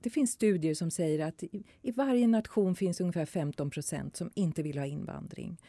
Det 0.00 0.10
finns 0.10 0.30
studier 0.30 0.74
som 0.74 0.90
säger 0.90 1.26
att 1.26 1.42
i, 1.42 1.64
i 1.82 1.90
varje 1.90 2.26
nation 2.26 2.74
finns 2.74 3.00
ungefär 3.00 3.26
15 3.26 3.70
procent 3.70 4.16
som 4.16 4.30
inte 4.34 4.62
vill 4.62 4.78
ha 4.78 4.86
invandring. 4.86 5.60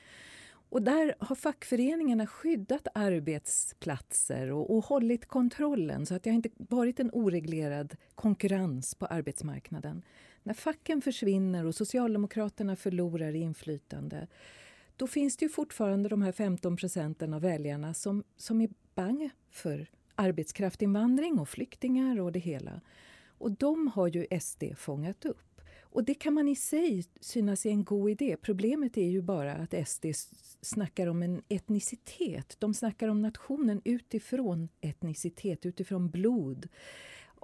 Och 0.69 0.81
där 0.81 1.15
har 1.19 1.35
fackföreningarna 1.35 2.27
skyddat 2.27 2.87
arbetsplatser 2.93 4.51
och, 4.51 4.75
och 4.75 4.85
hållit 4.85 5.25
kontrollen 5.25 6.05
så 6.05 6.15
att 6.15 6.23
det 6.23 6.29
har 6.29 6.35
inte 6.35 6.49
varit 6.57 6.99
en 6.99 7.09
oreglerad 7.13 7.95
konkurrens 8.15 8.95
på 8.95 9.05
arbetsmarknaden. 9.05 10.03
När 10.45 10.53
facken 10.53 11.01
försvinner 11.01 11.65
och 11.65 11.75
Socialdemokraterna 11.75 12.75
förlorar 12.75 13.35
inflytande 13.35 14.27
då 14.95 15.07
finns 15.07 15.37
det 15.37 15.45
ju 15.45 15.49
fortfarande 15.49 16.09
de 16.09 16.21
här 16.21 16.31
15 16.31 16.77
procenten 16.77 17.33
av 17.33 17.41
väljarna 17.41 17.93
som, 17.93 18.23
som 18.37 18.61
är 18.61 18.69
bang 18.95 19.29
för 19.51 19.87
arbetskraftinvandring 20.15 21.39
och 21.39 21.49
flyktingar 21.49 22.19
och 22.19 22.31
det 22.31 22.39
hela. 22.39 22.81
Och 23.27 23.51
de 23.51 23.87
har 23.87 24.07
ju 24.07 24.39
SD 24.41 24.63
fångat 24.77 25.25
upp. 25.25 25.61
Och 25.81 26.03
det 26.03 26.13
kan 26.13 26.33
man 26.33 26.47
i 26.47 26.55
sig 26.55 27.05
synas 27.19 27.65
är 27.65 27.69
en 27.69 27.83
god 27.83 28.09
idé. 28.09 28.37
Problemet 28.41 28.97
är 28.97 29.09
ju 29.09 29.21
bara 29.21 29.53
att 29.53 29.87
SD 29.87 30.05
snackar 30.61 31.07
om 31.07 31.23
en 31.23 31.41
etnicitet. 31.49 32.55
De 32.59 32.73
snackar 32.73 33.07
om 33.07 33.21
nationen 33.21 33.81
utifrån 33.85 34.69
etnicitet, 34.81 35.65
utifrån 35.65 36.09
blod 36.09 36.67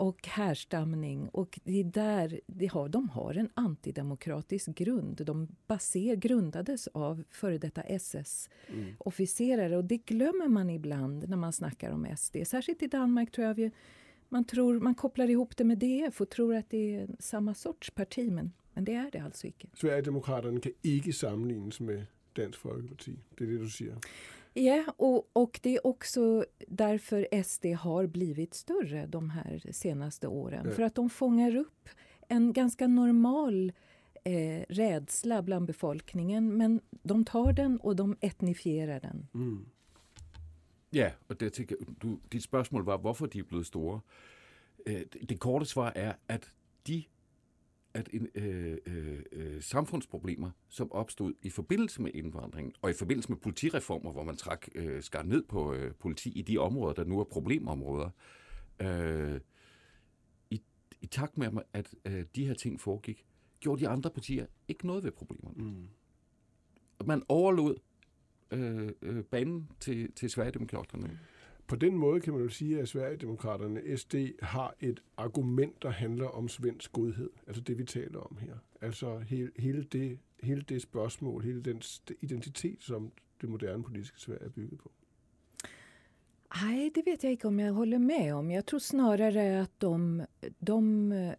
och 0.02 0.28
härstamning. 0.28 1.30
Och 1.30 1.60
det 1.64 1.80
är 1.80 1.84
där 1.84 2.40
de 2.48 2.68
har, 2.68 2.90
de 2.90 3.10
har 3.10 3.34
en 3.34 3.50
antidemokratisk 3.54 4.68
grund. 4.68 5.26
De 5.26 5.48
baser, 5.68 6.16
grundades 6.16 6.88
av 6.88 7.24
före 7.30 7.58
detta 7.58 7.82
SS-officerare. 7.82 9.66
Mm. 9.66 9.78
Och 9.78 9.86
det 9.86 9.98
glömmer 9.98 10.48
man 10.48 10.70
ibland 10.70 11.30
när 11.30 11.38
man 11.38 11.54
snackar 11.54 11.92
om 11.92 12.08
SD. 12.18 12.38
Särskilt 12.46 12.84
i 12.84 12.88
Danmark 12.88 13.32
tror 13.32 13.48
jag 13.48 13.72
man, 14.30 14.46
tror, 14.46 14.80
man 14.80 14.96
kopplar 14.96 15.30
ihop 15.30 15.58
det 15.58 15.64
med 15.64 15.78
DF 15.78 16.22
och 16.22 16.30
tror 16.30 16.56
att 16.56 16.70
det 16.70 16.96
är 16.96 17.08
samma 17.20 17.54
sorts 17.54 17.92
parti. 17.92 18.32
Men, 18.32 18.52
men 18.74 18.86
det 18.86 18.94
är 18.94 19.12
det 19.12 19.20
alltså 19.20 19.48
inte. 19.48 19.68
Sverigedemokraterna 19.74 20.60
kan 20.60 20.72
inte 20.82 21.14
sammanlignas 21.14 21.80
med 21.80 22.06
Dansk 22.34 22.60
Folkeparti. 22.60 23.16
Det 23.38 23.44
är 23.44 23.48
det 23.48 23.58
du 23.58 23.70
säger? 23.70 23.98
Ja, 24.54 24.84
och, 24.98 25.30
och 25.34 25.60
det 25.64 25.76
är 25.76 25.88
också 25.88 26.46
därför 26.68 27.44
SD 27.44 27.66
har 27.66 28.08
blivit 28.08 28.54
större 28.54 29.06
de 29.08 29.30
här 29.30 29.72
senaste 29.72 30.28
åren. 30.28 30.66
Ja. 30.66 30.72
För 30.72 30.84
att 30.84 30.96
de 30.96 31.10
fångar 31.10 31.56
upp 31.56 31.90
en 32.28 32.54
ganska 32.54 32.88
normal 32.88 33.72
eh, 34.24 34.66
rädsla 34.70 35.42
bland 35.42 35.68
befolkningen 35.68 36.58
men 36.58 36.82
de 36.90 37.26
tar 37.26 37.54
den 37.54 37.80
och 37.80 37.96
de 37.96 38.18
etnifierar 38.22 39.00
den. 39.00 39.28
Mm. 39.34 39.66
Ja, 40.90 41.10
och 41.28 41.36
det 41.36 41.50
tycker, 41.50 41.78
du, 42.00 42.18
ditt 42.30 42.44
spørgsmål 42.44 42.84
var, 42.84 42.98
varför 42.98 43.28
de 43.28 43.40
är 43.40 43.44
blivit 43.44 43.68
stora. 43.68 44.02
Eh, 44.86 45.02
det 45.22 45.38
korta 45.38 45.66
svaret 45.66 45.96
är 45.96 46.18
att 46.36 46.50
de 46.84 47.06
at 47.94 48.10
en, 48.14 48.28
øh, 48.36 48.78
øh, 48.86 49.20
øh, 49.32 49.64
samfundsproblemer, 49.64 50.52
som 50.70 50.92
opstod 50.92 51.34
i 51.42 51.50
forbindelse 51.50 52.02
med 52.02 52.12
indvandring, 52.14 52.74
og 52.82 52.90
i 52.90 52.94
forbindelse 52.94 53.30
med 53.30 53.38
politireformer, 53.38 54.12
hvor 54.12 54.24
man 54.24 54.36
trak, 54.36 54.68
øh, 54.76 55.04
skar 55.04 55.24
ned 55.24 55.44
på 55.44 55.74
øh, 55.74 55.94
politi 55.94 56.30
i 56.30 56.42
de 56.42 56.58
områder, 56.58 56.94
der 56.94 57.04
nu 57.04 57.20
er 57.20 57.24
problemområder, 57.24 58.10
øh, 58.80 59.40
i, 60.50 60.62
i 61.02 61.06
takt 61.08 61.38
med, 61.38 61.48
at 61.74 61.96
øh, 62.06 62.26
de 62.36 62.46
her 62.46 62.54
ting 62.54 62.80
foregik, 62.80 63.26
gjorde 63.60 63.82
de 63.82 63.88
andre 63.88 64.10
partier 64.10 64.46
ikke 64.68 64.88
noget 64.88 65.04
ved 65.04 65.12
problemerne. 65.12 65.64
Mm. 65.64 65.88
Man 67.06 67.24
overlod 67.28 67.76
øh, 68.52 68.90
øh, 69.02 69.24
banen 69.24 69.70
til, 69.80 70.12
til 70.12 70.30
Sverigedemokraterne. 70.30 71.08
Mm. 71.08 71.18
På 71.68 71.76
den 71.76 71.96
måde 71.96 72.22
kan 72.22 72.34
man 72.34 72.42
jo 72.42 72.50
sige, 72.50 72.80
at 72.80 72.90
Sverigedemokraterne, 72.90 73.98
SD, 73.98 74.16
har 74.42 74.76
et 74.80 75.02
argument, 75.18 75.84
der 75.84 75.90
handler 75.90 76.28
om 76.28 76.48
svensk 76.48 76.92
godhed. 76.92 77.30
Altså 77.48 77.62
det, 77.62 77.78
vi 77.78 77.84
taler 77.84 78.20
om 78.20 78.38
her. 78.38 78.56
Altså 78.82 79.20
hele, 79.20 79.52
hele, 79.58 79.84
det, 79.84 80.20
hele 80.44 80.62
det 80.62 80.82
spørgsmål, 80.82 81.44
hele 81.44 81.62
den 81.62 81.82
identitet, 82.22 82.78
som 82.80 83.12
det 83.42 83.50
moderne 83.50 83.84
politiske 83.84 84.20
Sverige 84.20 84.46
er 84.46 84.50
bygget 84.50 84.80
på. 84.80 84.92
Nej, 86.62 86.90
det 86.96 87.06
vet 87.06 87.24
jag 87.24 87.32
inte 87.32 87.48
om 87.48 87.60
jag 87.60 87.74
håller 87.74 87.98
med 87.98 88.34
om. 88.34 88.52
Jag 88.52 88.66
tror 88.66 88.80
snarare 88.80 89.62
att 89.62 89.80
de, 89.80 90.26
de 90.60 91.12
eh, 91.12 91.34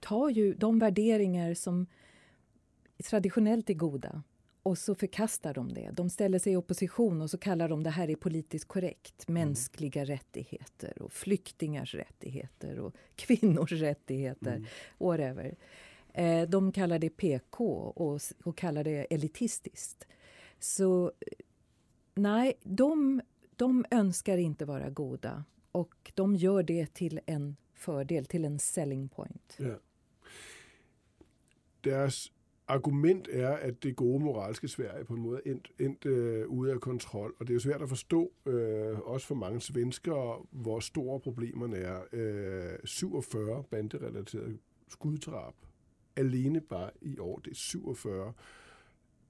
tar 0.00 0.28
ju 0.28 0.54
de 0.54 0.78
värderingar 0.78 1.54
som 1.54 1.86
traditionellt 3.04 3.70
är 3.70 3.74
goda 3.74 4.22
och 4.62 4.78
så 4.78 4.94
förkastar 4.94 5.54
de 5.54 5.74
det. 5.74 5.90
De 5.92 6.10
ställer 6.10 6.38
sig 6.38 6.52
i 6.52 6.56
opposition 6.56 7.22
och 7.22 7.30
så 7.30 7.38
kallar 7.38 7.68
de 7.68 7.82
det 7.82 7.90
här 7.90 8.10
är 8.10 8.16
politiskt 8.16 8.68
korrekt. 8.68 9.28
Mm. 9.28 9.42
Mänskliga 9.42 10.00
mm. 10.00 10.06
rättigheter 10.06 11.02
och 11.02 11.12
flyktingars 11.12 11.94
rättigheter 11.94 12.78
och 12.78 12.94
kvinnors 13.16 13.72
rättigheter. 13.72 14.56
Mm. 14.56 14.66
Whatever. 14.98 15.56
Eh, 16.12 16.48
de 16.48 16.72
kallar 16.72 16.98
det 16.98 17.10
PK 17.10 17.64
och, 17.74 18.20
och 18.44 18.56
kallar 18.56 18.84
det 18.84 19.04
elitistiskt. 19.14 20.06
Så 20.58 21.12
nej, 22.14 22.52
de, 22.62 23.20
de 23.56 23.84
önskar 23.90 24.38
inte 24.38 24.64
vara 24.64 24.90
goda 24.90 25.44
och 25.72 26.12
de 26.14 26.36
gör 26.36 26.62
det 26.62 26.94
till 26.94 27.20
en 27.26 27.56
fördel, 27.74 28.26
till 28.26 28.44
en 28.44 28.58
selling 28.58 29.08
point. 29.08 29.56
Ja. 29.58 29.78
Deras 31.80 32.30
argument 32.68 33.28
er, 33.30 33.50
at 33.50 33.82
det 33.82 33.96
gode 33.96 34.24
moralske 34.24 34.68
Sverige 34.68 35.04
på 35.04 35.14
en 35.14 35.22
måde 35.22 35.40
endt, 35.46 35.72
endt 35.78 36.06
øh, 36.06 36.48
ude 36.48 36.72
af 36.72 36.80
kontrol. 36.80 37.34
Og 37.40 37.46
det 37.46 37.50
er 37.50 37.54
jo 37.54 37.60
svært 37.60 37.82
at 37.82 37.88
forstå, 37.88 38.32
øh, 38.46 38.98
også 38.98 39.26
for 39.26 39.34
mange 39.34 39.60
svenskere, 39.60 40.46
hvor 40.50 40.80
store 40.80 41.20
problemerne 41.20 41.76
er. 41.76 42.00
Øh, 42.12 42.78
47 42.84 43.64
banderelaterede 43.70 44.58
skuddrab 44.88 45.54
alene 46.16 46.60
bare 46.60 46.90
i 47.00 47.18
år. 47.18 47.38
Det 47.38 47.50
er 47.50 47.54
47 47.54 48.32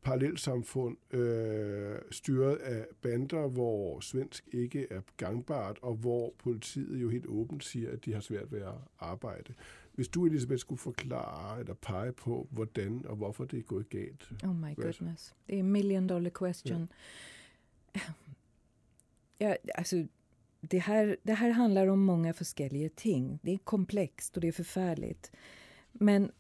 parallelsamfund 0.02 1.14
øh, 1.14 1.99
styret 2.11 2.57
af 2.57 2.87
bander, 3.02 3.49
hvor 3.49 4.00
svensk 4.00 4.49
ikke 4.52 4.87
er 4.90 5.00
gangbart, 5.16 5.78
og 5.83 5.95
hvor 5.95 6.35
politiet 6.38 7.02
jo 7.02 7.09
helt 7.09 7.26
åbent 7.26 7.64
siger, 7.64 7.90
at 7.92 8.04
de 8.04 8.12
har 8.12 8.21
svært 8.21 8.52
ved 8.52 8.61
at 8.61 8.75
arbejde. 8.99 9.54
Hvis 9.99 10.09
du, 10.09 10.26
Elisabeth, 10.26 10.61
skulle 10.61 10.78
forklare 10.78 11.61
eller 11.61 11.75
pege 11.75 12.12
på, 12.12 12.47
hvordan 12.50 13.07
og 13.07 13.17
hvorfor 13.17 13.45
det 13.45 13.59
er 13.59 13.62
gået 13.62 13.88
galt. 13.88 14.28
Oh 14.45 14.55
my 14.55 14.75
goodness. 14.75 15.35
Det 15.47 15.55
är 15.55 15.59
en 15.61 15.73
million 15.73 16.07
dollar 16.07 16.31
question. 16.31 16.88
Ja. 17.95 18.00
Ja, 19.38 19.57
alltså, 19.75 20.07
det, 20.61 20.78
här, 20.78 21.17
det 21.23 21.35
här 21.35 21.50
handlar 21.50 21.87
om 21.87 22.05
många 22.05 22.33
forskelliga 22.33 22.88
ting. 22.88 23.38
Det 23.43 23.55
är 23.55 23.59
komplext 23.59 24.37
och 24.37 24.40
det 24.40 24.49
är 24.49 24.52
förfärligt. 24.52 25.33
Men 25.93 26.33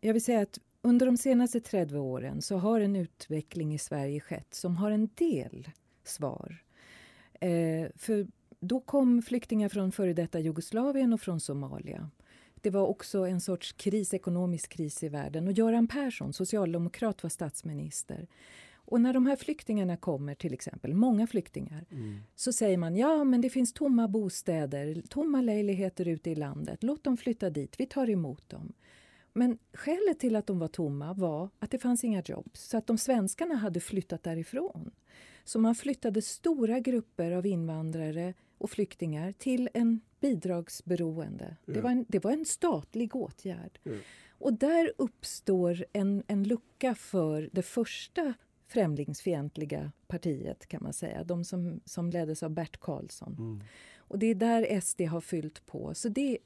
jag 0.00 0.12
vill 0.12 0.24
säga 0.24 0.40
att 0.40 0.58
under 0.82 1.06
de 1.06 1.16
senaste 1.16 1.60
30 1.60 1.96
åren 1.96 2.42
så 2.42 2.56
har 2.56 2.80
en 2.80 2.96
utveckling 2.96 3.74
i 3.74 3.78
Sverige 3.78 4.20
skett 4.20 4.54
som 4.54 4.76
har 4.76 4.90
en 4.90 5.08
del 5.14 5.70
svar. 6.04 6.62
Eh, 7.40 7.88
för 7.96 8.26
då 8.60 8.80
kom 8.80 9.22
flyktingar 9.22 9.68
från 9.68 9.92
före 9.92 10.12
detta 10.12 10.40
Jugoslavien 10.40 11.12
och 11.12 11.20
från 11.20 11.40
Somalia. 11.40 12.10
Det 12.60 12.70
var 12.70 12.86
också 12.86 13.26
en 13.26 13.40
sorts 13.40 13.72
kris, 13.72 14.14
ekonomisk 14.14 14.70
kris 14.72 15.02
i 15.02 15.08
världen. 15.08 15.46
Och 15.46 15.52
Göran 15.52 15.86
Persson, 15.86 16.32
socialdemokrat, 16.32 17.22
var 17.22 17.30
statsminister. 17.30 18.28
Och 18.90 19.00
när 19.00 19.12
de 19.12 19.26
här 19.26 19.36
flyktingarna 19.36 19.96
kommer, 19.96 20.34
till 20.34 20.54
exempel, 20.54 20.94
många 20.94 21.26
flyktingar, 21.26 21.84
mm. 21.90 22.18
så 22.36 22.52
säger 22.52 22.76
man 22.76 22.96
ja 22.96 23.24
men 23.24 23.40
det 23.40 23.50
finns 23.50 23.72
tomma 23.72 24.08
bostäder, 24.08 25.02
tomma 25.08 25.40
lägenheter 25.40 26.08
ute 26.08 26.30
i 26.30 26.34
landet. 26.34 26.82
Låt 26.82 27.04
dem 27.04 27.16
flytta 27.16 27.50
dit, 27.50 27.74
vi 27.78 27.86
tar 27.86 28.10
emot 28.10 28.48
dem. 28.48 28.72
Men 29.32 29.58
skälet 29.72 30.18
till 30.18 30.36
att 30.36 30.46
de 30.46 30.58
var 30.58 30.68
tomma 30.68 31.12
var 31.12 31.48
att 31.58 31.70
det 31.70 31.78
fanns 31.78 32.04
inga 32.04 32.22
jobb, 32.26 32.50
så 32.54 32.76
att 32.76 32.86
de 32.86 32.98
svenskarna 32.98 33.54
hade 33.54 33.80
flyttat 33.80 34.22
därifrån. 34.22 34.90
Så 35.44 35.58
man 35.58 35.74
flyttade 35.74 36.22
stora 36.22 36.80
grupper 36.80 37.32
av 37.32 37.46
invandrare 37.46 38.34
och 38.60 38.70
flyktingar 38.70 39.32
till 39.32 39.68
en 39.74 40.00
bidragsberoende. 40.20 41.56
Ja. 41.64 41.74
Det, 41.74 41.80
var 41.80 41.90
en, 41.90 42.04
det 42.08 42.24
var 42.24 42.32
en 42.32 42.44
statlig 42.44 43.16
åtgärd. 43.16 43.78
Ja. 43.82 43.92
Och 44.28 44.52
där 44.52 44.92
uppstår 44.98 45.84
en, 45.92 46.22
en 46.26 46.44
lucka 46.44 46.94
för 46.94 47.50
det 47.52 47.62
första 47.62 48.34
främlingsfientliga 48.66 49.92
partiet 50.06 50.66
kan 50.66 50.82
man 50.82 50.92
säga. 50.92 51.24
De 51.24 51.44
som, 51.44 51.80
som 51.84 52.10
leddes 52.10 52.42
av 52.42 52.50
Bert 52.50 52.80
Karlsson. 52.80 53.36
Mm. 53.38 53.60
Och 53.98 54.18
det 54.18 54.26
är 54.26 54.34
där 54.34 54.80
SD 54.80 55.00
har 55.00 55.20
fyllt 55.20 55.66
på. 55.66 55.94
Så 55.94 56.08
det, 56.08 56.38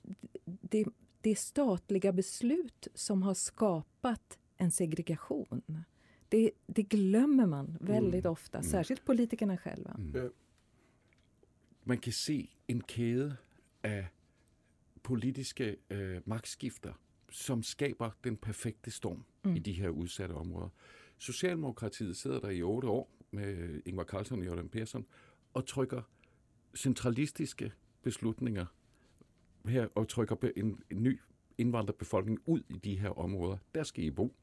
det, 0.45 0.85
det 1.21 1.31
är 1.31 1.35
statliga 1.35 2.13
beslut 2.13 2.89
som 2.95 3.23
har 3.23 3.35
skapat 3.35 4.39
en 4.57 4.71
segregation. 4.71 5.85
Det, 6.29 6.51
det 6.67 6.83
glömmer 6.83 7.47
man 7.47 7.79
väldigt 7.81 8.25
mm. 8.25 8.33
ofta, 8.33 8.59
mm. 8.59 8.71
särskilt 8.71 9.05
politikerna 9.05 9.57
själva. 9.57 9.97
Man 11.85 11.99
kan 11.99 12.13
se 12.13 12.51
en 12.69 12.81
kedja 12.81 13.37
av 13.85 14.05
politiska 15.03 15.75
äh, 15.91 16.21
magtskifter 16.25 16.95
som 17.31 17.63
skapar 17.63 18.13
den 18.25 18.37
perfekta 18.37 18.91
storm 18.91 19.25
mm. 19.43 19.57
i 19.57 19.59
de 19.59 19.73
här 19.73 20.03
utsatta 20.03 20.35
områdena. 20.35 20.71
Socialdemokratiet 21.19 22.17
sidder 22.17 22.41
der 22.41 22.51
i 22.51 22.63
otte 22.63 22.89
år 22.89 23.09
med 23.31 23.83
Ingvar 23.87 24.05
Carlsson 24.05 24.39
og 24.39 24.47
Jordan 24.47 24.69
Persson 24.69 25.07
og 25.53 25.67
trykker 25.67 26.03
centralistiske 26.77 27.73
beslutninger 28.03 28.67
her 29.65 29.89
og 29.95 30.09
trykker 30.09 30.37
en, 30.57 30.83
en 30.91 31.03
ny 31.03 31.21
indvandrerbefolkning 31.59 32.39
ud 32.47 32.63
i 32.69 32.79
de 32.79 32.99
her 32.99 33.19
områder. 33.19 33.59
Der 33.75 33.83
skal 33.83 34.05
I 34.05 34.11
bo. 34.11 34.37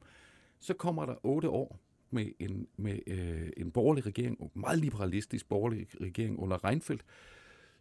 Så 0.60 0.74
kommer 0.74 1.06
der 1.06 1.26
otte 1.26 1.48
år 1.48 1.80
med 2.12 2.32
en, 2.38 2.66
med, 2.76 2.98
øh, 3.06 3.50
en 3.56 3.70
borgerlig 3.70 4.06
regering, 4.06 4.40
en 4.40 4.50
meget 4.54 4.78
liberalistisk 4.78 5.48
borgerlig 5.48 5.86
regering 6.00 6.38
under 6.38 6.64
Reinfeldt, 6.64 7.04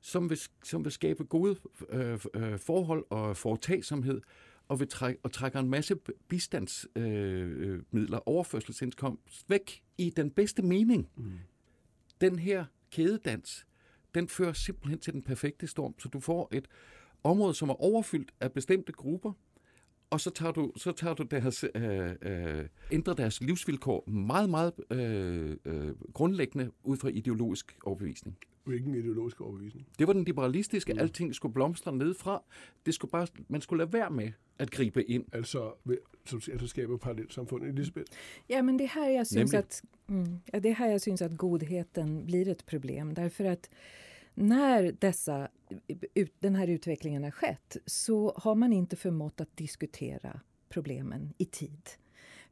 som 0.01 0.29
vil, 0.29 0.39
som 0.63 0.83
vil 0.83 0.91
skabe 0.91 1.23
gode 1.23 1.55
øh, 1.89 2.19
øh, 2.33 2.59
forhold 2.59 3.05
og 3.09 3.37
foretagsomhed, 3.37 4.21
og, 4.67 4.79
vil 4.79 4.87
træk, 4.87 5.15
og 5.23 5.31
trækker 5.31 5.59
en 5.59 5.69
masse 5.69 5.95
bistandsmidler, 6.27 8.17
øh, 8.17 8.21
overførselsindkomst 8.25 9.49
væk 9.49 9.83
i 9.97 10.09
den 10.09 10.31
bedste 10.31 10.61
mening. 10.61 11.09
Mm. 11.15 11.31
Den 12.21 12.39
her 12.39 12.65
kædedans, 12.91 13.67
den 14.15 14.27
fører 14.27 14.53
simpelthen 14.53 14.99
til 14.99 15.13
den 15.13 15.21
perfekte 15.21 15.67
storm, 15.67 15.99
så 15.99 16.09
du 16.09 16.19
får 16.19 16.49
et 16.51 16.67
område, 17.23 17.53
som 17.53 17.69
er 17.69 17.81
overfyldt 17.81 18.31
af 18.39 18.51
bestemte 18.51 18.91
grupper, 18.91 19.33
og 20.11 20.21
så 20.21 20.29
tager 20.29 20.51
du, 20.51 20.71
så 20.75 20.91
tager 20.91 21.13
du 21.13 21.23
deres, 21.23 21.65
øh, 21.75 22.09
øh, 22.21 22.65
ændrer 22.91 23.13
deres 23.13 23.41
livsvilkår 23.41 24.09
meget, 24.09 24.49
meget 24.49 24.73
øh, 24.91 25.57
øh, 25.65 25.95
grundlæggende 26.13 26.71
ud 26.83 26.97
fra 26.97 27.07
ideologisk 27.07 27.77
overbevisning. 27.83 28.37
Hvilken 28.63 28.95
ideologisk 28.95 29.41
overbevisning? 29.41 29.87
Det 29.99 30.07
var 30.07 30.13
den 30.13 30.23
liberalistiske. 30.23 30.93
Mm. 30.93 30.99
Alting 30.99 31.35
skulle 31.35 31.53
blomstre 31.53 31.95
nedfra. 31.95 32.43
Det 32.85 32.93
skulle 32.93 33.11
bare, 33.11 33.27
man 33.47 33.61
skulle 33.61 33.77
lade 33.83 33.93
være 33.93 34.09
med 34.09 34.31
at 34.59 34.71
gribe 34.71 35.03
ind. 35.03 35.25
Altså, 35.33 35.71
altså 36.51 36.67
skabe 36.67 36.97
parallelsamfund. 36.99 37.63
Elisabeth? 37.63 38.11
Ja, 38.49 38.61
men 38.61 38.79
det 38.79 38.87
här 38.87 39.09
jag 39.09 39.27
syns 39.27 39.53
att, 39.53 39.83
mm, 40.07 40.39
ja, 40.53 40.59
det 40.59 40.71
här 40.71 40.91
jag 40.91 41.01
syns 41.01 41.21
att 41.21 41.37
godheten 41.37 42.25
blir 42.25 42.47
ett 42.47 42.65
problem. 42.65 43.13
Därför 43.13 43.45
att 43.45 43.69
när 44.33 44.95
dessa, 44.99 45.47
den 46.39 46.55
här 46.55 46.67
utvecklingen 46.67 47.23
har 47.23 47.31
skett 47.31 47.77
så 47.85 48.33
har 48.37 48.55
man 48.55 48.73
inte 48.73 48.95
förmått 48.95 49.41
att 49.41 49.57
diskutera 49.57 50.39
problemen 50.69 51.33
i 51.37 51.45
tid. 51.45 51.89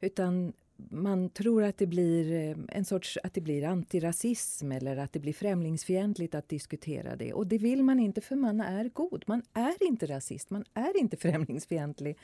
Utan 0.00 0.52
man 0.88 1.30
tror 1.30 1.62
att 1.62 1.78
det 1.78 1.86
blir 1.86 2.32
eh, 2.32 2.56
en 2.68 2.84
sorts 2.84 3.18
att 3.22 3.34
det 3.34 3.40
blir 3.40 3.64
antirasism 3.64 4.72
eller 4.72 4.96
att 4.96 5.12
det 5.12 5.18
blir 5.18 5.32
främlingsfientligt 5.32 6.34
att 6.34 6.48
diskutera 6.48 7.16
det. 7.16 7.32
Och 7.32 7.46
det 7.46 7.58
vill 7.58 7.82
man 7.82 8.00
inte 8.00 8.20
för 8.20 8.36
man 8.36 8.60
är 8.60 8.88
god. 8.88 9.24
Man 9.26 9.42
är 9.52 9.82
inte 9.86 10.06
rasist, 10.06 10.50
man 10.50 10.64
är 10.74 11.00
inte 11.00 11.16
främlingsfientlig. 11.16 12.18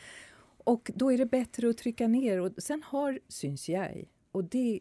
Och 0.64 0.90
då 0.94 1.12
är 1.12 1.18
det 1.18 1.26
bättre 1.26 1.70
att 1.70 1.78
trycka 1.78 2.08
ner. 2.08 2.40
Och 2.40 2.52
sen 2.58 2.82
har, 2.82 3.20
syns 3.28 3.68
jag, 3.68 4.04
och 4.32 4.44
det, 4.44 4.80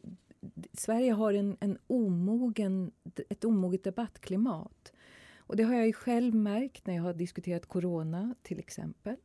Sverige 0.73 1.11
har 1.11 1.33
en, 1.33 1.57
en 1.59 1.77
omogen, 1.87 2.91
ett 3.29 3.45
omoget 3.45 3.83
debattklimat. 3.83 4.93
Och 5.37 5.55
det 5.55 5.63
har 5.63 5.75
jag 5.75 5.85
ju 5.85 5.93
själv 5.93 6.35
märkt 6.35 6.87
när 6.87 6.95
jag 6.95 7.03
har 7.03 7.13
diskuterat 7.13 7.65
corona 7.65 8.35
till 8.43 8.59
exempel. 8.59 9.15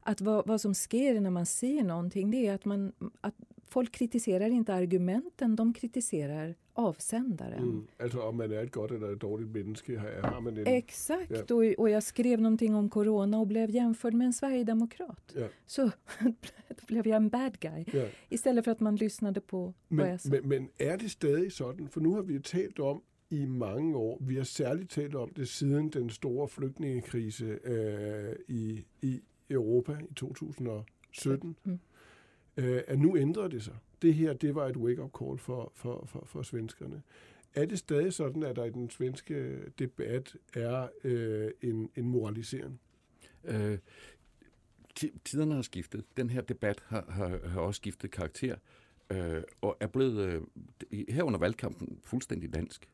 Att 0.00 0.20
vad, 0.20 0.46
vad 0.46 0.60
som 0.60 0.74
sker 0.74 1.20
när 1.20 1.30
man 1.30 1.46
ser 1.46 1.84
någonting 1.84 2.30
det 2.30 2.46
är 2.46 2.54
att, 2.54 2.64
man, 2.64 2.92
att 3.20 3.34
folk 3.74 3.92
kritiserar 3.92 4.50
inte 4.50 4.74
argumenten, 4.74 5.56
de 5.56 5.74
kritiserar 5.74 6.54
avsändaren. 6.72 7.62
Mm, 7.62 7.86
alltså 7.98 8.20
om 8.20 8.36
man 8.36 8.52
är 8.52 8.64
ett 8.64 8.72
gott 8.72 8.90
eller 8.90 9.12
ett 9.12 9.20
dåligt 9.20 9.48
människa 9.48 9.92
har 10.22 10.40
man 10.40 10.56
en... 10.56 10.66
Exakt, 10.66 11.50
ja. 11.50 11.54
och, 11.56 11.64
och 11.78 11.90
jag 11.90 12.02
skrev 12.02 12.40
någonting 12.40 12.74
om 12.74 12.90
corona 12.90 13.38
och 13.38 13.46
blev 13.46 13.70
jämförd 13.70 14.14
med 14.14 14.24
en 14.24 14.32
sverigedemokrat. 14.32 15.32
Ja. 15.36 15.46
Så 15.66 15.90
då 16.68 16.86
blev 16.86 17.06
jag 17.06 17.16
en 17.16 17.28
bad 17.28 17.58
guy. 17.60 17.84
Ja. 17.92 18.06
Istället 18.28 18.64
för 18.64 18.72
att 18.72 18.80
man 18.80 18.96
lyssnade 18.96 19.40
på 19.40 19.74
men, 19.88 19.98
vad 19.98 20.12
jag 20.12 20.20
sa. 20.20 20.28
Men, 20.28 20.48
men 20.48 20.68
är 20.78 20.96
det 20.96 21.08
stadig 21.08 21.52
sådan? 21.52 21.88
För 21.88 22.00
nu 22.00 22.08
har 22.08 22.22
vi 22.22 22.40
talat 22.42 22.78
om 22.78 23.02
i 23.28 23.46
mange 23.46 23.94
år. 23.94 24.18
Vi 24.20 24.36
har 24.36 24.44
særligt 24.44 24.90
talt 24.90 25.14
om 25.14 25.30
det 25.36 25.46
siden 25.46 25.90
den 25.90 26.10
store 26.10 26.48
flygtningekrise 26.48 27.58
øh, 27.64 28.36
i, 28.48 28.84
i 29.02 29.20
Europa 29.50 29.92
i 30.10 30.14
2017. 30.14 31.56
Mm 31.64 31.78
øh, 32.56 32.82
at 32.86 32.98
nu 32.98 33.16
ændrer 33.16 33.48
det 33.48 33.62
sig. 33.62 33.74
Det 34.02 34.14
her, 34.14 34.32
det 34.32 34.54
var 34.54 34.66
et 34.66 34.76
wake-up 34.76 35.10
call 35.18 35.38
for, 35.38 35.72
for, 35.74 36.04
for, 36.06 36.24
for 36.26 36.42
svenskerne. 36.42 37.02
Er 37.54 37.66
det 37.66 37.78
stadig 37.78 38.12
sådan, 38.12 38.42
at 38.42 38.56
der 38.56 38.64
i 38.64 38.70
den 38.70 38.90
svenske 38.90 39.58
debat 39.78 40.36
er 40.54 40.88
øh, 41.04 41.50
en, 41.62 41.90
en 41.96 42.08
moralisering? 42.08 42.80
Øh, 43.44 43.78
tiderne 45.24 45.54
har 45.54 45.62
skiftet. 45.62 46.04
Den 46.16 46.30
her 46.30 46.40
debat 46.40 46.82
har, 46.86 47.04
har, 47.08 47.48
har 47.48 47.60
også 47.60 47.78
skiftet 47.78 48.10
karakter, 48.10 48.56
øh, 49.10 49.42
og 49.60 49.76
er 49.80 49.86
blevet 49.86 50.18
øh, 50.20 50.42
her 51.08 51.22
under 51.22 51.38
valgkampen 51.38 51.98
fuldstændig 52.04 52.54
dansk. 52.54 52.88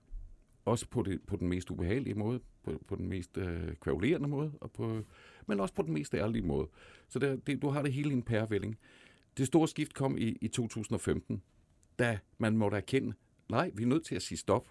Også 0.64 0.86
på, 0.88 1.02
det, 1.02 1.20
på 1.26 1.36
den 1.36 1.48
mest 1.48 1.70
ubehagelige 1.70 2.14
måde, 2.14 2.40
på, 2.62 2.82
på 2.88 2.96
den 2.96 3.08
mest 3.08 3.36
øh, 3.36 3.74
kvalerende 3.74 4.28
måde, 4.28 4.52
og 4.60 4.70
på, 4.72 5.02
men 5.46 5.60
også 5.60 5.74
på 5.74 5.82
den 5.82 5.92
mest 5.92 6.14
ærlige 6.14 6.42
måde. 6.42 6.68
Så 7.08 7.18
det, 7.18 7.46
det, 7.46 7.62
du 7.62 7.68
har 7.68 7.82
det 7.82 7.92
hele 7.92 8.10
i 8.10 8.12
en 8.12 8.22
pærevælling. 8.22 8.78
Det 9.36 9.46
store 9.46 9.68
skift 9.68 9.94
kom 9.94 10.18
i, 10.18 10.36
i 10.40 10.48
2015, 10.48 11.42
da 11.98 12.18
man 12.38 12.56
måtte 12.56 12.76
erkende, 12.76 13.12
nej, 13.48 13.70
vi 13.74 13.82
er 13.82 13.86
nødt 13.86 14.04
til 14.04 14.14
at 14.14 14.22
sige 14.22 14.38
stop. 14.38 14.68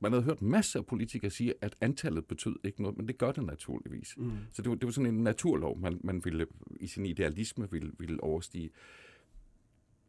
Man 0.00 0.12
havde 0.12 0.24
hørt 0.24 0.42
masser 0.42 0.80
af 0.80 0.86
politikere 0.86 1.30
sige, 1.30 1.54
at 1.60 1.76
antallet 1.80 2.26
betød 2.26 2.56
ikke 2.64 2.82
noget, 2.82 2.96
men 2.96 3.08
det 3.08 3.18
gør 3.18 3.32
det 3.32 3.44
naturligvis. 3.44 4.14
Mm. 4.16 4.30
Så 4.52 4.62
det 4.62 4.70
var, 4.70 4.76
det 4.76 4.86
var 4.86 4.92
sådan 4.92 5.14
en 5.14 5.22
naturlov, 5.22 5.78
man, 5.78 6.00
man 6.04 6.24
ville 6.24 6.46
i 6.80 6.86
sin 6.86 7.06
idealisme 7.06 7.70
ville, 7.70 7.92
ville 7.98 8.22
overstige. 8.22 8.70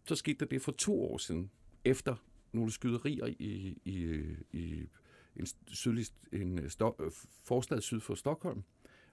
Så 0.06 0.16
skete 0.16 0.40
der 0.40 0.46
det 0.46 0.62
for 0.62 0.72
to 0.72 1.02
år 1.02 1.18
siden, 1.18 1.52
efter 1.86 2.16
nogle 2.52 2.72
skyderier 2.72 3.26
i, 3.26 3.78
i, 3.86 4.24
i 4.52 4.88
en, 5.36 5.46
sydlig, 5.68 6.06
en 6.34 6.70
sto, 6.70 6.96
forstad 7.44 7.82
syd 7.82 8.00
for 8.00 8.16
Stockholm, 8.16 8.64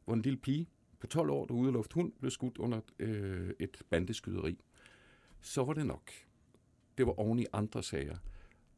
hvor 0.04 0.14
en 0.14 0.22
lille 0.22 0.38
pige 0.38 0.68
på 1.00 1.06
12 1.06 1.30
år, 1.30 1.46
der 1.46 1.54
ude 1.54 1.72
luft 1.72 1.92
hund, 1.92 2.12
blev 2.20 2.30
skudt 2.30 2.58
under 2.58 2.80
øh, 2.98 3.50
et 3.60 3.82
bandeskyderi 3.90 4.58
så 5.44 5.64
var 5.64 5.72
det 5.72 5.86
nok. 5.86 6.10
Det 6.98 7.06
var 7.06 7.20
oven 7.20 7.38
i 7.38 7.46
andre 7.52 7.82
sager. 7.82 8.16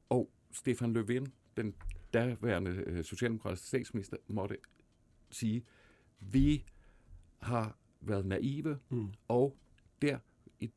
Og 0.09 0.31
Stefan 0.53 0.97
Löfven, 0.97 1.31
den 1.57 1.75
daværende 2.13 2.71
øh, 2.71 3.05
socialdemokratiske 3.05 3.67
statsminister, 3.67 4.17
måtte 4.29 4.57
sige, 5.31 5.65
vi 6.21 6.65
har 7.39 7.77
været 8.01 8.27
naive, 8.27 8.79
mm. 8.89 9.09
og 9.29 9.57
der 10.03 10.19
i, 10.61 10.71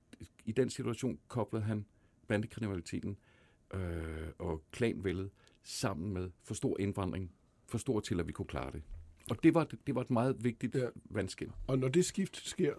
i 0.45 0.51
den 0.51 0.69
situation 0.69 1.19
koblede 1.27 1.63
han 1.63 1.85
bandekriminaliteten 2.27 3.17
øh, 3.73 4.27
og 4.37 4.63
klanvældet 4.71 5.29
sammen 5.63 6.13
med 6.13 6.31
for 6.43 6.53
stor 6.53 6.79
indvandring, 6.79 7.31
for 7.67 7.77
stor 7.77 7.99
til, 7.99 8.19
at 8.19 8.27
vi 8.27 8.31
kunne 8.31 8.45
klare 8.45 8.71
det. 8.71 8.83
Og 9.29 9.43
det 9.43 9.53
var, 9.53 9.67
det 9.87 9.95
var 9.95 10.01
et 10.01 10.09
meget 10.09 10.43
vigtigt 10.43 10.75
ja. 10.75 10.87
vandskæld. 11.05 11.49
Og 11.67 11.79
når 11.79 11.87
det 11.87 12.05
skift 12.05 12.37
sker, 12.37 12.73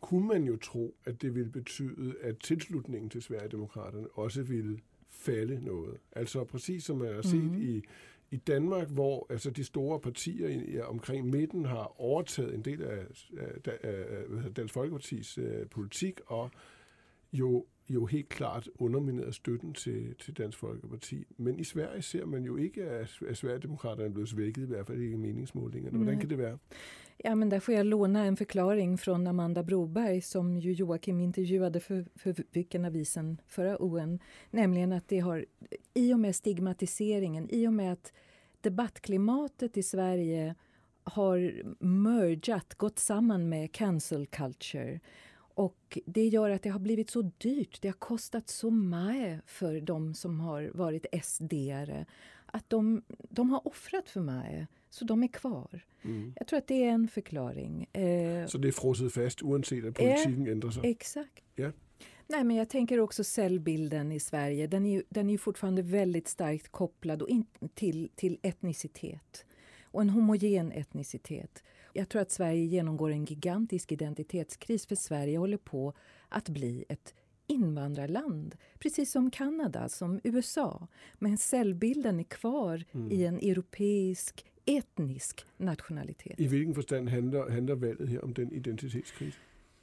kunne 0.00 0.26
man 0.26 0.44
jo 0.44 0.56
tro, 0.56 0.94
at 1.04 1.22
det 1.22 1.34
ville 1.34 1.50
betyde, 1.50 2.14
at 2.20 2.38
tilslutningen 2.38 3.10
til 3.10 3.22
Sverigedemokraterne 3.22 4.08
også 4.14 4.42
ville 4.42 4.78
falde 5.10 5.64
noget. 5.64 5.96
Altså 6.12 6.44
præcis 6.44 6.84
som 6.84 6.96
man 6.98 7.14
har 7.14 7.22
set 7.22 7.44
mm-hmm. 7.44 7.62
i, 7.62 7.82
i 8.30 8.36
Danmark, 8.36 8.88
hvor 8.88 9.26
altså 9.30 9.50
de 9.50 9.64
store 9.64 10.00
partier 10.00 10.48
i, 10.48 10.80
omkring 10.80 11.30
midten 11.30 11.64
har 11.64 12.00
overtaget 12.00 12.54
en 12.54 12.62
del 12.62 12.82
af, 12.82 13.04
af, 13.38 13.78
af, 13.82 14.04
af 14.44 14.54
Dansk 14.54 14.74
Folkepartis 14.74 15.38
uh, 15.38 15.44
politik, 15.70 16.20
og 16.26 16.50
jo 17.32 17.66
jo 17.94 18.06
helt 18.06 18.28
klart 18.28 18.68
undermineret 18.78 19.34
støtten 19.34 19.74
til, 19.74 20.14
til 20.14 20.38
Dansk 20.38 20.58
Folkeparti. 20.58 21.24
Men 21.36 21.58
i 21.58 21.64
Sverige 21.64 22.02
ser 22.02 22.26
man 22.26 22.44
jo 22.44 22.56
ikke, 22.56 22.84
at, 22.84 23.18
at 23.28 23.36
Sverigedemokraterne 23.36 24.04
er 24.04 24.12
blevet 24.12 24.28
svækket, 24.28 24.62
i 24.62 24.66
hvert 24.66 24.86
fall 24.86 25.00
ikke 25.02 25.12
i 25.12 25.16
meningsmålingerne. 25.16 25.96
Hvordan 25.96 26.20
kan 26.20 26.30
det 26.30 26.38
være? 26.38 26.58
Ja, 27.24 27.34
men 27.34 27.48
där 27.48 27.60
får 27.60 27.74
jag 27.74 27.86
låna 27.86 28.24
en 28.24 28.36
förklaring 28.36 28.98
från 28.98 29.26
Amanda 29.26 29.62
Broberg 29.62 30.20
som 30.20 30.58
ju 30.58 30.72
Joakim 30.72 31.20
intervjuade 31.20 31.80
för, 31.80 32.04
för 32.14 32.34
Vilken 32.52 32.84
avisen 32.84 33.40
förra 33.46 33.76
ON. 33.82 34.18
Nämligen 34.50 34.92
att 34.92 35.08
det 35.08 35.18
har, 35.18 35.44
i 35.94 36.14
och 36.14 36.20
med 36.20 36.36
stigmatiseringen, 36.36 37.50
i 37.50 37.66
och 37.66 37.72
med 37.72 37.92
att 37.92 38.12
debattklimatet 38.60 39.76
i 39.76 39.82
Sverige 39.82 40.54
har 41.04 41.62
mergat, 41.84 42.74
gått 42.74 42.98
samman 42.98 43.48
med 43.48 43.72
cancel 43.72 44.26
culture 44.26 45.00
och 45.54 45.98
det 46.06 46.28
gör 46.28 46.50
att 46.50 46.62
det 46.62 46.70
har 46.70 46.80
blivit 46.80 47.10
så 47.10 47.22
dyrt, 47.38 47.82
det 47.82 47.88
har 47.88 47.92
kostat 47.92 48.48
så 48.48 48.70
mycket 48.70 49.40
för 49.46 49.80
de 49.80 50.14
som 50.14 50.40
har 50.40 50.70
varit 50.74 51.06
SD-are 51.12 52.06
att 52.52 52.70
de, 52.70 53.02
de 53.08 53.50
har 53.50 53.68
offrat 53.68 54.08
för 54.08 54.20
mycket, 54.20 54.66
så 54.90 55.04
de 55.04 55.22
är 55.22 55.28
kvar. 55.28 55.84
Mm. 56.02 56.32
Jag 56.36 56.46
tror 56.46 56.58
att 56.58 56.66
det 56.66 56.84
är 56.84 56.88
en 56.88 57.08
förklaring. 57.08 57.88
Eh, 57.92 58.46
så 58.46 58.58
det 58.58 58.68
är 58.68 58.72
frosset 58.72 59.12
fast 59.12 59.42
oavsett 59.42 59.84
att 59.84 59.94
politiken 59.94 60.46
eh, 60.46 60.52
ändrar 60.52 60.70
sig? 60.70 60.90
Exakt. 60.90 61.42
Ja. 61.54 61.72
Nej, 62.26 62.44
men 62.44 62.56
jag 62.56 62.68
tänker 62.68 63.00
också 63.00 63.24
cellbilden 63.24 64.12
i 64.12 64.20
Sverige. 64.20 64.66
Den 64.66 64.86
är 64.86 64.92
ju, 64.92 65.02
den 65.08 65.28
är 65.28 65.32
ju 65.32 65.38
fortfarande 65.38 65.82
väldigt 65.82 66.28
starkt 66.28 66.68
kopplad 66.68 67.22
och 67.22 67.28
in, 67.28 67.46
till, 67.74 68.10
till 68.14 68.38
etnicitet. 68.42 69.46
Och 69.84 70.02
en 70.02 70.10
homogen 70.10 70.72
etnicitet. 70.72 71.62
Jag 71.92 72.08
tror 72.08 72.22
att 72.22 72.30
Sverige 72.30 72.64
genomgår 72.64 73.10
en 73.10 73.24
gigantisk 73.24 73.92
identitetskris 73.92 74.86
för 74.86 74.94
Sverige 74.94 75.38
håller 75.38 75.56
på 75.56 75.92
att 76.28 76.48
bli 76.48 76.84
ett 76.88 77.14
invandrarland, 77.46 78.56
precis 78.78 79.10
som 79.12 79.30
Kanada, 79.30 79.88
som 79.88 80.20
USA. 80.24 80.88
Men 81.18 81.38
cellbilden 81.38 82.20
är 82.20 82.24
kvar 82.24 82.84
Mm. 82.92 83.12
i 83.12 83.24
en 83.24 83.36
europeisk 83.36 84.44
etnisk 84.64 85.46
nationalitet. 85.56 86.40
I 86.40 86.46
hvilken 86.46 86.74
forstand 86.74 87.08
handler, 87.08 87.50
handler 87.50 87.74
valget 87.74 88.08
her 88.08 88.24
om 88.24 88.32
den 88.34 88.52
identitetskris? 88.52 89.34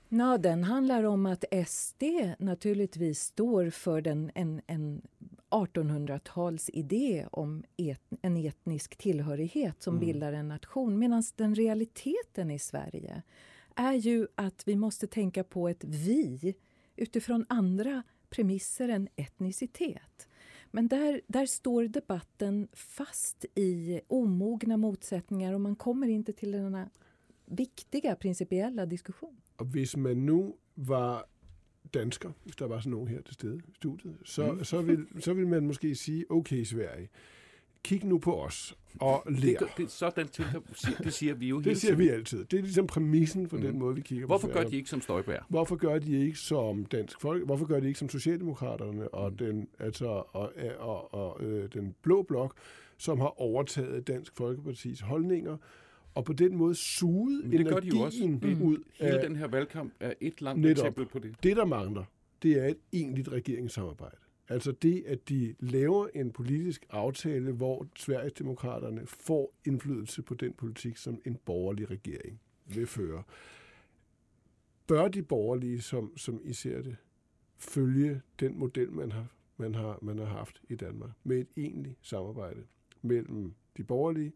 Ja, 0.10 0.38
den 0.38 0.64
handlar 0.64 1.04
om 1.04 1.26
att 1.26 1.46
SD 1.68 2.04
naturligtvis 2.40 3.20
står 3.22 3.70
för 3.70 4.02
den, 4.02 4.32
en, 4.36 4.62
en 4.68 5.02
1800-tals 5.52 6.70
idé 6.74 7.28
om 7.32 7.64
et, 7.78 8.02
en 8.22 8.38
etnisk 8.38 8.96
tillhörighet 8.98 9.82
som 9.84 9.96
Mm. 9.96 10.06
bildar 10.06 10.34
en 10.34 10.48
nation. 10.48 11.00
Medan 11.00 11.24
den 11.36 11.56
realiteten 11.56 12.52
i 12.52 12.60
Sverige 12.60 13.22
är 13.76 13.94
ju 13.94 14.28
att 14.36 14.64
vi 14.68 14.76
måste 14.76 15.08
tänka 15.08 15.44
på 15.44 15.70
ett 15.70 15.84
vi 15.84 16.54
utifrån 16.96 17.46
andra 17.50 18.04
premisser 18.30 18.90
än 18.90 19.08
etnicitet. 19.16 20.28
Men 20.72 20.88
där, 20.88 21.22
där 21.28 21.46
står 21.46 21.84
debatten 21.84 22.68
fast 22.74 23.46
i 23.56 24.02
omogna 24.08 24.78
motsättningar 24.78 25.54
och 25.54 25.62
man 25.62 25.76
kommer 25.76 26.08
inte 26.08 26.34
till 26.34 26.52
denna 26.52 26.90
viktiga 27.46 28.16
principiella 28.16 28.86
diskussion. 28.86 29.36
Og 29.58 29.66
hvis 29.66 29.98
man 29.98 30.26
nu 30.26 30.54
var 30.76 31.26
dansker, 31.94 32.32
hvis 32.44 32.56
der 32.56 32.68
var 32.68 32.80
sådan 32.80 32.92
nogen 32.92 33.08
her 33.08 33.22
til 33.22 33.34
stede 33.34 33.58
i 33.68 33.72
studiet, 33.76 34.16
så, 34.26 34.52
Mm. 34.52 34.64
så, 34.64 34.82
vil, 34.82 35.06
så 35.20 35.34
vil 35.34 35.48
man 35.48 35.68
måske 35.68 35.96
sige, 35.96 36.26
okay 36.32 36.64
Sverige, 36.64 37.10
kig 37.84 38.06
nu 38.06 38.18
på 38.18 38.42
os 38.44 38.78
og 39.00 39.24
Det, 39.28 39.40
lær. 39.40 39.60
gør- 39.60 39.68
det, 39.78 39.92
sådan 39.92 40.28
tænker, 40.28 40.60
det 41.04 41.14
siger 41.14 41.34
vi 41.34 41.48
jo 41.48 41.60
hele 41.60 41.70
Det 41.70 41.82
siger 41.82 41.96
vi 41.96 42.10
altid. 42.10 42.46
Det 42.46 42.58
er 42.58 42.62
ligesom 42.62 42.88
præmissen 42.88 43.50
for 43.50 43.58
Mhm. 43.58 43.66
den 43.66 43.80
måde, 43.80 43.96
vi 43.96 44.02
kigger 44.02 44.26
Hvorfor 44.26 44.48
på 44.48 44.54
gør 44.54 44.60
Sverige. 44.60 44.72
de 44.72 44.78
ikke 44.78 44.90
som 44.90 45.02
Støjbær? 45.02 45.46
Hvorfor 45.50 45.76
gør 45.76 46.00
de 46.00 46.26
ikke 46.26 46.40
som 46.40 46.86
Dansk 46.86 47.22
Folk? 47.22 47.46
Hvorfor 47.46 47.66
gør 47.66 47.80
de 47.80 47.88
ikke 47.88 48.00
som 48.00 48.10
Socialdemokraterne 48.10 49.08
og 49.14 49.32
Mm. 49.32 49.38
den, 49.38 49.68
altså, 49.80 50.06
og, 50.08 50.54
og, 50.80 51.14
og 51.14 51.44
øh, 51.44 51.70
den 51.74 51.96
blå 52.02 52.22
blok, 52.24 52.54
som 52.98 53.20
har 53.20 53.42
overtaget 53.42 54.08
Dansk 54.08 54.36
Folkepartis 54.38 55.00
holdninger, 55.00 55.58
og 56.16 56.26
på 56.26 56.34
den 56.34 56.56
måde 56.56 56.76
suget 56.76 57.46
Men 57.46 57.58
det 57.60 57.68
gør 57.68 57.80
de 57.80 57.92
også. 58.04 58.24
energien 58.24 58.40
Det, 58.40 58.62
ud 58.62 58.84
hele 59.00 59.12
af 59.12 59.28
den 59.30 59.36
her 59.36 59.48
valgkamp 59.48 59.94
er 60.00 60.14
et 60.22 60.42
langt 60.42 60.62
Netop. 60.62 60.86
eksempel 60.86 61.06
på 61.06 61.20
det. 61.20 61.36
det, 61.44 61.58
der 61.58 61.66
mangler. 61.66 62.04
Det 62.44 62.60
er 62.60 62.66
et 62.66 62.78
egentligt 62.94 63.30
regeringssamarbejde. 63.32 64.18
Altså 64.50 64.72
det, 64.72 65.04
at 65.08 65.30
de 65.30 65.56
laver 65.60 66.08
en 66.16 66.32
politisk 66.32 66.86
aftale, 66.90 67.52
hvor 67.52 67.88
Sverigesdemokraterne 67.96 69.06
får 69.06 69.54
indflydelse 69.66 70.22
på 70.22 70.34
den 70.34 70.54
politik, 70.54 70.98
som 70.98 71.22
en 71.26 71.38
borgerlig 71.46 71.90
regering 71.90 72.40
vil 72.66 72.88
føre. 72.88 73.24
Bør 74.88 75.08
de 75.08 75.24
borgerlige, 75.24 75.82
som, 75.82 76.18
som 76.18 76.42
I 76.44 76.54
ser 76.54 76.82
det, 76.82 76.96
følge 77.58 78.22
den 78.40 78.60
model, 78.60 78.92
man 78.92 79.12
har, 79.12 79.28
man, 79.58 79.76
har, 79.76 80.00
man 80.02 80.18
har 80.18 80.26
haft 80.26 80.62
i 80.70 80.76
Danmark, 80.76 81.12
med 81.24 81.38
et 81.38 81.48
egentligt 81.58 81.96
samarbejde 82.02 82.64
mellem 83.02 83.54
de 83.78 83.84
borgerlige 83.84 84.34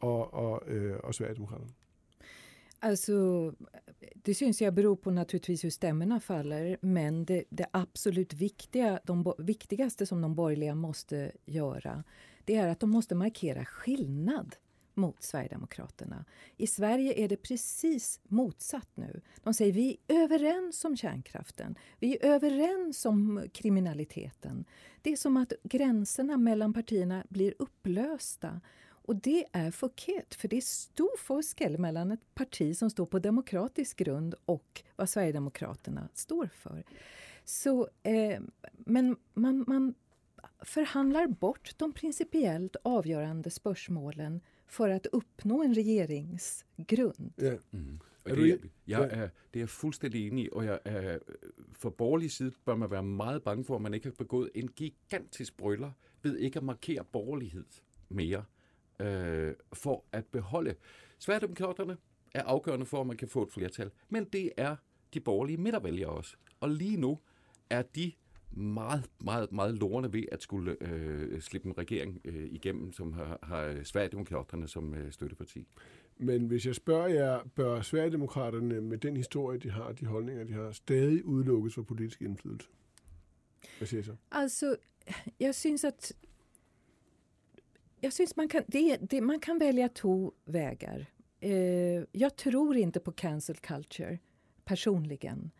och, 0.00 0.34
och, 0.34 0.68
eh, 0.68 0.96
och 0.96 1.14
Sverigedemokraterna? 1.14 1.72
Alltså, 2.82 3.12
det 4.14 4.34
syns 4.34 4.62
jag 4.62 4.74
beror 4.74 4.96
på 4.96 5.10
naturligtvis 5.10 5.64
hur 5.64 5.70
stämmorna 5.70 6.20
faller 6.20 6.78
men 6.80 7.24
det, 7.24 7.44
det 7.48 7.66
absolut 7.70 8.34
viktiga, 8.34 9.00
de 9.04 9.34
viktigaste 9.38 10.06
som 10.06 10.20
de 10.20 10.34
borgerliga 10.34 10.74
måste 10.74 11.32
göra 11.46 12.04
det 12.50 12.56
är 12.56 12.68
att 12.68 12.80
de 12.80 12.90
måste 12.90 13.14
markera 13.14 13.64
skillnad 13.64 14.56
mot 14.94 15.22
Sverigedemokraterna. 15.22 16.24
I 16.56 16.66
Sverige 16.66 17.24
är 17.24 17.28
det 17.28 17.36
precis 17.36 18.20
motsatt 18.24 18.88
nu. 18.94 19.20
De 19.42 19.54
säger 19.54 19.72
vi 19.72 19.96
är 20.08 20.14
överens 20.14 20.84
om 20.84 20.96
kärnkraften, 20.96 21.78
vi 21.98 22.16
är 22.16 22.24
överens 22.24 23.06
om 23.06 23.44
kriminaliteten. 23.52 24.64
Det 25.02 25.12
är 25.12 25.16
som 25.16 25.36
att 25.36 25.52
gränserna 25.62 26.36
mellan 26.36 26.72
partierna 26.72 27.24
blir 27.28 27.54
upplösta. 27.58 28.60
Och 29.02 29.16
det 29.16 29.44
är 29.52 29.70
förkert, 29.70 30.34
för 30.34 30.48
det 30.48 30.56
är 30.56 30.60
stor 30.60 31.16
forskel 31.18 31.78
mellan 31.78 32.10
ett 32.12 32.34
parti 32.34 32.76
som 32.76 32.90
står 32.90 33.06
på 33.06 33.18
demokratisk 33.18 33.96
grund 33.96 34.34
och 34.44 34.82
vad 34.96 35.08
Sverigedemokraterna 35.08 36.08
står 36.14 36.46
för. 36.54 36.84
Så, 37.44 37.88
eh, 38.02 38.40
men 38.72 39.16
man, 39.34 39.64
man 39.68 39.94
förhandlar 40.64 41.26
bort 41.26 41.74
de 41.76 41.92
principiellt 41.92 42.76
avgörande 42.82 43.50
spörsmålen 43.50 44.40
för 44.66 44.88
att 44.90 45.06
uppnå 45.06 45.62
en 45.62 45.74
regeringsgrund. 45.74 47.32
Ja. 47.36 47.54
Mm. 47.72 48.00
Det, 48.24 48.30
er, 48.32 48.36
en- 48.54 48.70
jeg 48.86 49.00
Ja. 49.10 49.22
er, 49.22 49.28
det 49.54 49.60
jeg 49.60 49.68
fuldstændig 49.68 50.26
enig 50.26 50.44
i, 50.44 50.48
og 50.52 50.64
jeg 50.64 50.78
er, 50.84 51.18
for 51.72 51.90
borgerlig 51.90 52.30
side 52.30 52.52
bør 52.64 52.74
man 52.76 52.90
være 52.90 53.02
meget 53.02 53.42
bange 53.42 53.64
for, 53.64 53.76
at 53.76 53.82
man 53.82 53.94
ikke 53.94 54.06
har 54.06 54.14
begået 54.18 54.50
en 54.54 54.68
gigantisk 54.68 55.56
brøller 55.56 55.92
ved 56.22 56.36
ikke 56.38 56.56
at 56.58 56.62
markere 56.62 57.04
borgerlighed 57.04 57.64
mere, 58.08 58.44
øh, 59.00 59.54
for 59.72 60.04
at 60.12 60.26
beholde. 60.26 60.74
Sverigedemokraterne 61.18 61.96
er 62.34 62.42
afgørende 62.42 62.86
for, 62.86 63.00
at 63.00 63.06
man 63.06 63.16
kan 63.16 63.28
få 63.28 63.42
et 63.42 63.52
flertal, 63.52 63.90
men 64.08 64.24
det 64.24 64.52
er 64.56 64.76
de 65.14 65.20
borgerlige 65.20 65.56
midtervælgere 65.56 66.10
også. 66.10 66.36
Og 66.60 66.70
lige 66.70 66.96
nu 66.96 67.18
er 67.70 67.82
de 67.82 68.12
meget, 68.52 69.10
meget, 69.24 69.52
meget 69.52 69.74
lorne 69.74 70.12
ved 70.12 70.24
at 70.32 70.42
skulle 70.42 70.76
øh, 70.80 71.40
slippe 71.40 71.68
en 71.68 71.78
regering 71.78 72.20
øh, 72.24 72.48
igennem, 72.50 72.92
som 72.92 73.12
har, 73.12 73.38
har 73.42 73.84
Sverigedemokraterne 73.84 74.68
som 74.68 74.94
øh, 74.94 75.12
støtteparti. 75.12 75.66
Men 76.16 76.46
hvis 76.46 76.66
jeg 76.66 76.74
spørger 76.74 77.08
jer, 77.08 77.40
bør 77.54 77.80
Sverigedemokraterne 77.80 78.80
med 78.80 78.98
den 78.98 79.16
historie, 79.16 79.58
de 79.58 79.70
har, 79.70 79.92
de 79.92 80.06
holdninger, 80.06 80.44
de 80.44 80.52
har, 80.52 80.72
stadig 80.72 81.24
udelukkes 81.24 81.74
for 81.74 81.82
politisk 81.82 82.22
indflydelse? 82.22 82.68
Hvad 83.78 83.88
siger 83.88 84.00
I 84.00 84.04
så? 84.04 84.16
Alltså, 84.30 84.76
jag 85.40 85.54
syns 85.54 85.84
att 85.84 86.12
jag 88.00 88.12
syns 88.12 88.36
man, 88.36 88.48
kan, 88.48 88.62
det, 88.66 88.96
det, 88.96 89.20
man 89.20 89.40
kan 89.40 89.58
välja 89.58 89.88
två 89.88 90.32
vägar. 90.44 91.06
Eh, 91.40 92.04
jag 92.12 92.36
tror 92.36 92.76
inte 92.76 93.00
på 93.00 93.12
cancel 93.12 93.56
culture, 93.56 94.18
personligen. 94.64 95.50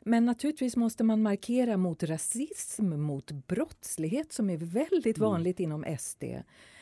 Men 0.00 0.24
naturligtvis 0.24 0.76
måste 0.76 1.04
man 1.04 1.22
markera 1.22 1.76
mot 1.76 2.02
rasism, 2.02 3.00
mot 3.00 3.30
brottslighet 3.32 4.32
som 4.32 4.50
är 4.50 4.56
väldigt 4.56 5.18
Mm. 5.18 5.30
vanligt 5.30 5.60
inom 5.60 5.96
SD 5.98 6.24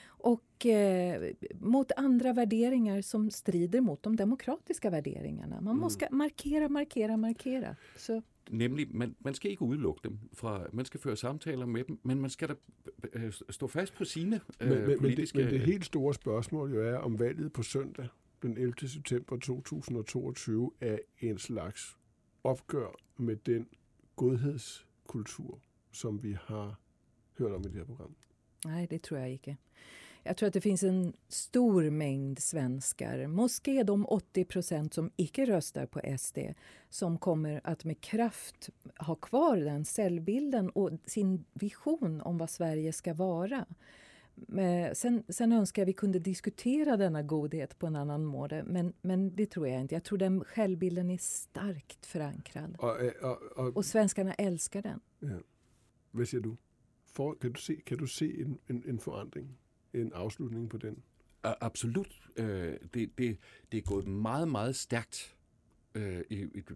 och 0.07 0.67
eh, 0.67 1.33
mot 1.61 1.93
andra 1.97 2.33
värderingar 2.33 3.03
som 3.03 3.31
strider 3.31 3.81
mot 3.81 4.03
de 4.03 4.17
demokratiska 4.17 4.91
värderingarna. 4.91 5.61
Man 5.61 5.77
måste 5.77 6.09
markera, 6.11 6.69
markera, 6.69 7.17
markera. 7.17 7.77
Så 7.97 8.23
Nemlig, 8.51 8.87
man, 8.91 9.17
man 9.21 9.35
skal 9.35 9.51
ikke 9.51 9.63
udelukke 9.63 10.01
dem 10.05 10.19
fra, 10.33 10.67
man 10.73 10.85
skal 10.85 11.01
føre 11.01 11.17
samtaler 11.17 11.67
med 11.67 11.85
dem, 11.85 11.99
men 12.03 12.21
man 12.21 12.31
skal 12.31 12.49
da 12.49 12.55
øh, 13.13 13.33
stå 13.51 13.67
fast 13.67 13.95
på 13.95 14.05
sine 14.05 14.41
øh, 14.61 14.69
Men, 14.69 14.79
men, 14.79 14.81
men, 14.81 14.91
det, 14.91 14.99
politiske... 14.99 15.39
men 15.39 15.47
det 15.47 15.61
helt 15.61 15.85
store 15.85 16.15
spørgsmål 16.15 16.75
jo 16.75 16.89
er, 16.89 16.97
om 16.97 17.19
valget 17.19 17.53
på 17.53 17.63
søndag, 17.63 18.09
den 18.43 18.59
11. 18.59 18.89
september 18.89 19.37
2022, 19.37 20.73
er 20.81 20.99
en 21.21 21.39
slags 21.39 21.99
opgør 22.45 22.97
med 23.17 23.37
den 23.37 23.69
godhedskultur, 24.17 25.61
som 25.93 26.23
vi 26.23 26.37
har 26.43 26.81
hørt 27.39 27.53
om 27.53 27.61
i 27.61 27.65
det 27.65 27.73
her 27.73 27.85
program. 27.85 28.15
Nej, 28.65 28.87
det 28.91 29.03
tror 29.03 29.19
jag 29.19 29.31
inte. 29.31 29.57
Jag 30.27 30.37
tror 30.37 30.47
att 30.47 30.53
det 30.53 30.61
finns 30.61 30.83
en 30.83 31.13
stor 31.29 31.91
mängd 31.91 32.39
svenskar, 32.39 33.27
måske 33.27 33.83
de 33.83 34.07
80 34.07 34.45
procent 34.45 34.95
som 34.95 35.11
icke 35.17 35.47
röstar 35.47 35.87
på 35.87 36.01
SD, 36.19 36.39
som 36.91 37.19
kommer 37.19 37.61
att 37.65 37.85
med 37.85 38.01
kraft 38.01 38.71
ha 38.99 39.15
kvar 39.15 39.57
den 39.57 39.85
cellbilden 39.85 40.71
och 40.71 40.91
sin 41.05 41.45
vision 41.53 42.21
om 42.21 42.39
vad 42.39 42.51
Sverige 42.51 42.93
ska 42.93 43.15
vara. 43.15 43.67
Sen, 44.93 45.25
sen 45.29 45.53
önskar 45.53 45.83
jag 45.83 45.87
vi 45.87 45.93
kunde 45.93 46.19
diskutera 46.19 46.97
denna 46.97 47.23
godhet 47.23 47.79
på 47.79 47.87
en 47.87 47.97
annan 47.97 48.25
måte, 48.25 48.63
men, 48.63 48.93
men 49.03 49.37
det 49.37 49.47
tror 49.47 49.69
jag 49.69 49.81
inte. 49.81 49.95
Jag 49.95 50.05
tror 50.05 50.19
den 50.19 50.45
självbilden 50.45 51.11
är 51.11 51.19
starkt 51.19 52.07
förankrad. 52.07 52.77
Øh, 52.83 53.13
og, 53.23 53.39
og 53.57 53.77
Och 53.77 53.85
svenskarna 53.85 54.35
älskar 54.35 54.83
den. 54.83 55.01
ja. 55.21 55.39
hvad 56.11 56.27
siger 56.27 56.41
du? 56.43 56.57
For, 57.07 57.35
kan 57.35 57.53
du 57.53 57.61
se, 57.61 57.77
kan 57.87 57.99
du 57.99 58.07
se 58.07 58.41
en, 58.43 58.59
en, 58.67 58.83
en 58.87 58.99
forandring, 58.99 59.59
en 59.95 60.13
afslutning 60.13 60.71
på 60.71 60.77
den? 60.79 61.03
Absolut. 61.43 62.23
Øh, 62.37 62.77
det, 62.95 63.19
det, 63.19 63.39
det 63.73 63.79
er 63.79 63.83
gået 63.83 64.07
meget, 64.07 64.49
meget 64.49 64.77
stærkt. 64.77 65.37
Øh, 65.95 66.23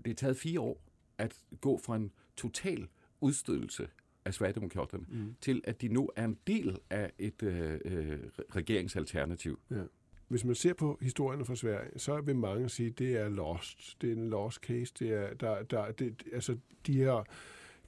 det 0.05 0.11
er 0.11 0.15
taget 0.15 0.37
fire 0.37 0.61
år 0.61 0.81
at 1.19 1.37
gå 1.61 1.79
fra 1.79 1.97
en 1.97 2.13
total 2.37 2.89
udstødelse 3.21 3.89
af 4.25 4.35
Sverigedemokraterne 4.35 5.05
mm. 5.09 5.35
til, 5.41 5.61
at 5.65 5.81
de 5.81 5.89
nu 5.89 6.11
er 6.17 6.25
en 6.25 6.39
del 6.47 6.79
af 6.91 7.13
et 7.19 7.43
øh, 7.43 7.81
øh, 7.85 8.19
regeringsalternativ. 8.57 9.59
Ja. 9.71 9.83
Hvis 10.29 10.45
man 10.45 10.55
ser 10.55 10.75
på 10.75 10.99
historierne 11.01 11.45
fra 11.45 11.57
Sverige, 11.57 11.99
så 11.99 12.21
vil 12.21 12.37
mange 12.37 12.69
sige, 12.69 12.89
at 12.89 12.99
det 12.99 13.17
er 13.17 13.29
lost. 13.29 13.97
Det 14.01 14.13
er 14.13 14.17
en 14.17 14.31
lost 14.31 14.61
case. 14.61 14.95
Det 14.99 15.13
er, 15.13 15.35
der, 15.35 15.63
der, 15.63 15.93
det, 15.93 16.23
altså, 16.33 16.57
de 16.87 16.93
her 16.93 17.25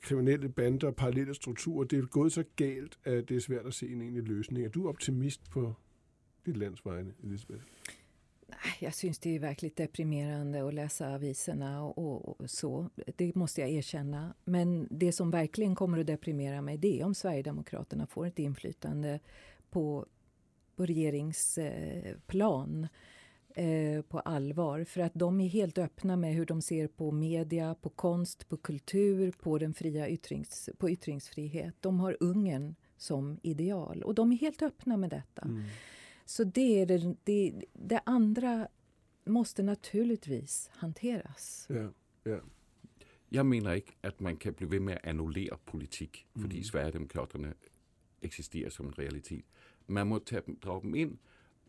kriminelle 0.02 0.48
bander, 0.48 0.90
parallelle 0.90 1.34
strukturer, 1.34 1.84
det 1.84 1.98
er 1.98 2.06
gået 2.06 2.32
så 2.32 2.44
galt, 2.56 2.98
at 3.04 3.28
det 3.28 3.36
er 3.36 3.40
svært 3.40 3.66
at 3.66 3.74
se 3.74 3.88
en 3.88 4.02
egentlig 4.02 4.22
løsning. 4.22 4.64
Er 4.64 4.68
du 4.68 4.88
optimist 4.88 5.50
på 5.50 5.72
dit 6.46 6.56
lands 6.56 6.86
vegne, 6.86 7.12
Elisabeth? 7.24 7.62
Jag 8.80 8.94
syns 8.94 9.18
det 9.18 9.34
är 9.34 9.38
verkligt 9.38 9.76
deprimerande 9.76 10.68
att 10.68 10.74
läsa 10.74 11.14
aviserna 11.14 11.82
och, 11.82 12.40
och, 12.40 12.50
så. 12.50 12.90
Det 13.16 13.34
måste 13.34 13.60
jag 13.60 13.70
erkänna. 13.70 14.34
Men 14.44 14.88
det 14.90 15.12
som 15.12 15.30
verkligen 15.30 15.74
kommer 15.74 15.98
att 15.98 16.06
deprimera 16.06 16.62
mig 16.62 16.78
det 16.78 17.00
är 17.00 17.04
om 17.04 17.14
Sverigedemokraterna 17.14 18.06
får 18.06 18.26
ett 18.26 18.38
inflytande 18.38 19.20
på, 19.70 20.06
på 20.76 20.86
regeringsplan 20.86 22.84
eh, 22.84 22.88
på 24.08 24.20
allvar. 24.20 24.84
För 24.84 25.00
att 25.00 25.14
de 25.14 25.40
är 25.40 25.48
helt 25.48 25.78
öppna 25.78 26.16
med 26.16 26.34
hur 26.34 26.46
de 26.46 26.62
ser 26.62 26.88
på 26.88 27.12
media, 27.12 27.74
på 27.74 27.88
konst, 27.88 28.48
på 28.48 28.56
kultur, 28.56 29.32
på 29.40 29.58
den 29.58 29.74
fria 29.74 30.08
yttrings, 30.08 30.70
på 30.78 30.90
yttringsfrihet. 30.90 31.74
De 31.80 32.00
har 32.00 32.16
Ungern 32.20 32.74
som 32.96 33.40
ideal 33.42 34.02
och 34.02 34.14
de 34.14 34.32
är 34.32 34.36
helt 34.36 34.62
öppna 34.62 34.96
med 34.96 35.10
detta. 35.10 35.42
Mm. 35.42 35.62
Så 36.24 36.44
det, 36.44 36.80
är 36.80 36.86
det, 36.86 37.16
det, 37.24 37.64
det 37.72 38.00
andra 38.06 38.68
måste 39.24 39.62
naturligtvis 39.62 40.70
hanteras. 40.72 41.66
Ja, 41.68 41.92
ja. 42.24 42.40
Jag 43.28 43.46
menar 43.46 43.74
inte 43.74 43.92
att 44.00 44.20
man 44.20 44.36
kan 44.36 44.54
bli 44.58 44.80
med 44.80 44.96
att 44.96 45.06
annullera 45.06 45.58
politik, 45.64 46.26
för 46.32 46.44
mm. 46.44 46.62
Sverigedemokraterna 46.62 47.54
existerar 48.20 48.70
som 48.70 48.86
en 48.86 48.92
realitet. 48.92 49.44
Man 49.86 50.08
måste 50.08 50.42
dra 50.46 50.72
dem 50.74 50.94
in 50.94 51.18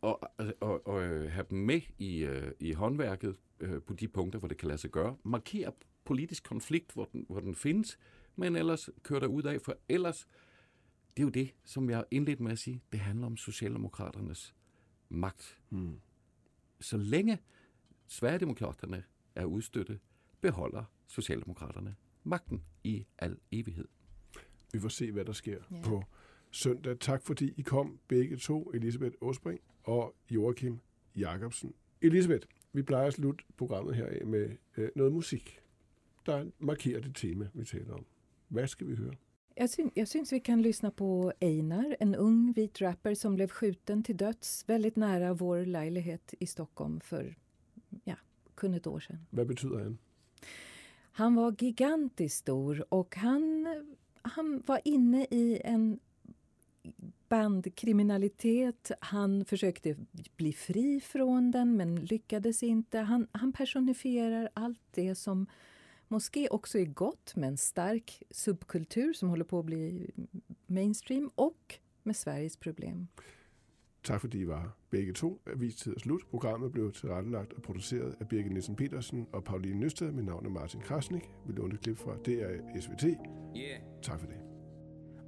och, 0.02 0.24
och, 0.60 0.88
och 0.88 1.32
ha 1.32 1.42
dem 1.42 1.58
med 1.58 1.82
i, 1.98 2.18
øh, 2.18 2.52
i 2.60 2.74
håndverket 2.74 3.36
øh, 3.60 3.82
på 3.82 3.94
de 3.94 4.08
punkter, 4.08 4.40
där 4.40 4.48
det 4.48 4.58
kan 4.58 4.68
lade 4.68 4.78
sig 4.78 4.92
göra. 4.92 5.16
Markera 5.24 5.72
politisk 6.04 6.44
konflikt, 6.44 6.96
var 6.96 7.06
den, 7.12 7.26
var 7.30 7.40
den 7.40 7.56
finns, 7.56 8.00
men 8.36 8.56
ellers 8.56 8.90
köra 9.08 9.40
ut 9.40 9.46
af, 9.46 9.62
för 9.62 9.74
ellers 9.90 10.28
det 11.18 11.24
är 11.24 11.26
ju 11.26 11.30
det 11.30 11.50
som 11.64 11.90
jag 11.90 12.06
inledde 12.12 12.44
med 12.44 12.52
att 12.52 12.60
säga. 12.60 12.80
Det 12.92 12.98
handlar 12.98 13.28
om 13.28 13.38
Socialdemokraternas 13.38 14.54
makt. 15.10 15.58
Mm. 15.72 16.02
Så 16.80 16.98
länge 16.98 17.38
Sverigedemokraterna 18.08 19.04
är 19.36 19.58
udstötte 19.58 20.00
behåller 20.42 20.86
Socialdemokraterna 21.08 21.96
makten 22.24 22.62
i 22.84 23.06
all 23.18 23.40
evighed. 23.52 23.88
Vi 24.74 24.80
får 24.80 24.90
se, 24.90 25.12
hvad 25.12 25.26
der 25.26 25.34
sker 25.34 25.64
ja. 25.70 25.82
på 25.84 26.04
søndag. 26.52 27.00
Tak 27.00 27.22
fordi 27.22 27.54
I 27.58 27.62
kom 27.62 28.00
begge 28.08 28.38
to, 28.38 28.72
Elisabeth 28.74 29.16
Åsbring 29.22 29.60
og 29.84 30.16
Joachim 30.30 30.80
Jacobsen. 31.16 31.74
Elisabeth, 32.02 32.48
vi 32.74 32.82
plejer 32.82 33.08
at 33.08 33.14
slutte 33.14 33.44
programmet 33.58 33.96
her 33.96 34.06
af 34.06 34.26
med 34.26 34.50
øh, 34.78 34.90
noget 34.96 35.14
musik, 35.14 35.60
der 36.26 36.46
markerer 36.60 37.02
det 37.02 37.16
tema, 37.16 37.50
vi 37.54 37.66
taler 37.66 37.94
om. 37.94 38.06
Hvad 38.48 38.68
skal 38.68 38.88
vi 38.88 38.96
høre? 38.96 39.14
Jag, 39.58 39.70
syn, 39.70 39.90
jag 39.96 40.08
syns 40.08 40.32
vi 40.32 40.40
kan 40.40 40.62
lyssna 40.62 40.90
på 40.90 41.32
Einar, 41.42 41.96
en 42.00 42.16
ung 42.16 42.56
vit 42.56 42.82
rapper 42.82 43.14
som 43.14 43.36
blev 43.36 43.48
skjuten 43.48 44.04
till 44.04 44.18
döds 44.18 44.70
väldigt 44.70 44.96
nära 44.96 45.34
vår 45.34 45.66
lägenhet 45.66 46.36
i 46.40 46.46
Stockholm 46.46 47.00
för 47.02 47.36
ja, 48.04 48.16
kun 48.56 48.74
ett 48.74 48.88
år 48.88 49.00
sedan. 49.00 49.28
Vad 49.30 49.48
betyder 49.48 49.80
han? 49.80 49.98
Han 51.12 51.36
var 51.36 51.56
gigantiskt 51.60 52.38
stor 52.38 52.86
och 52.90 53.16
han, 53.16 53.68
han 54.22 54.64
var 54.68 54.82
inne 54.86 55.26
i 55.32 55.62
en 55.64 56.00
bandkriminalitet. 57.32 58.91
Han 59.00 59.46
försökte 59.46 59.96
bli 60.38 60.54
fri 60.54 61.00
från 61.00 61.52
den, 61.52 61.78
men 61.78 61.96
lyckades 61.96 62.63
inte. 62.63 63.00
Han, 63.00 63.28
han 63.32 63.54
personifierar 63.54 64.50
allt 64.54 64.82
det 64.91 65.15
som 65.15 65.48
moské 66.08 66.48
också 66.50 66.80
är 66.80 66.86
gott 66.86 67.36
med 67.36 67.48
en 67.48 67.58
stark 67.58 68.24
subkultur 68.32 69.13
som 69.13 69.30
håller 69.30 69.46
på 69.46 69.60
att 69.60 69.65
bli 69.65 70.12
mainstream 70.67 71.30
och 71.36 71.76
med 72.04 72.15
Sveriges 72.15 72.58
problem. 72.58 73.08
Tak 74.02 74.22
fordi 74.22 74.39
I 74.39 74.46
var 74.46 74.72
begge 74.89 75.13
to. 75.13 75.39
Avistid 75.54 75.94
er 75.94 76.00
slut. 76.00 76.30
Programmet 76.32 76.72
blev 76.72 76.91
tilrettelagt 76.91 77.54
og 77.54 77.62
produceret 77.62 78.15
af 78.20 78.28
Birgit 78.28 78.52
Nielsen 78.52 78.76
Petersen 78.76 79.28
og 79.34 79.44
Pauline 79.44 79.80
Nøsted. 79.80 80.12
Mit 80.12 80.26
navn 80.26 80.46
er 80.46 80.50
Martin 80.50 80.82
Krasnik. 80.82 81.30
Vi 81.48 81.54
lånte 81.54 81.76
et 81.76 81.82
klip 81.82 81.98
fra 81.98 82.17
DR 82.26 82.80
SVT. 82.82 83.04
Yeah. 83.04 83.82
Tak 84.02 84.20
for 84.20 84.28
det. 84.28 84.51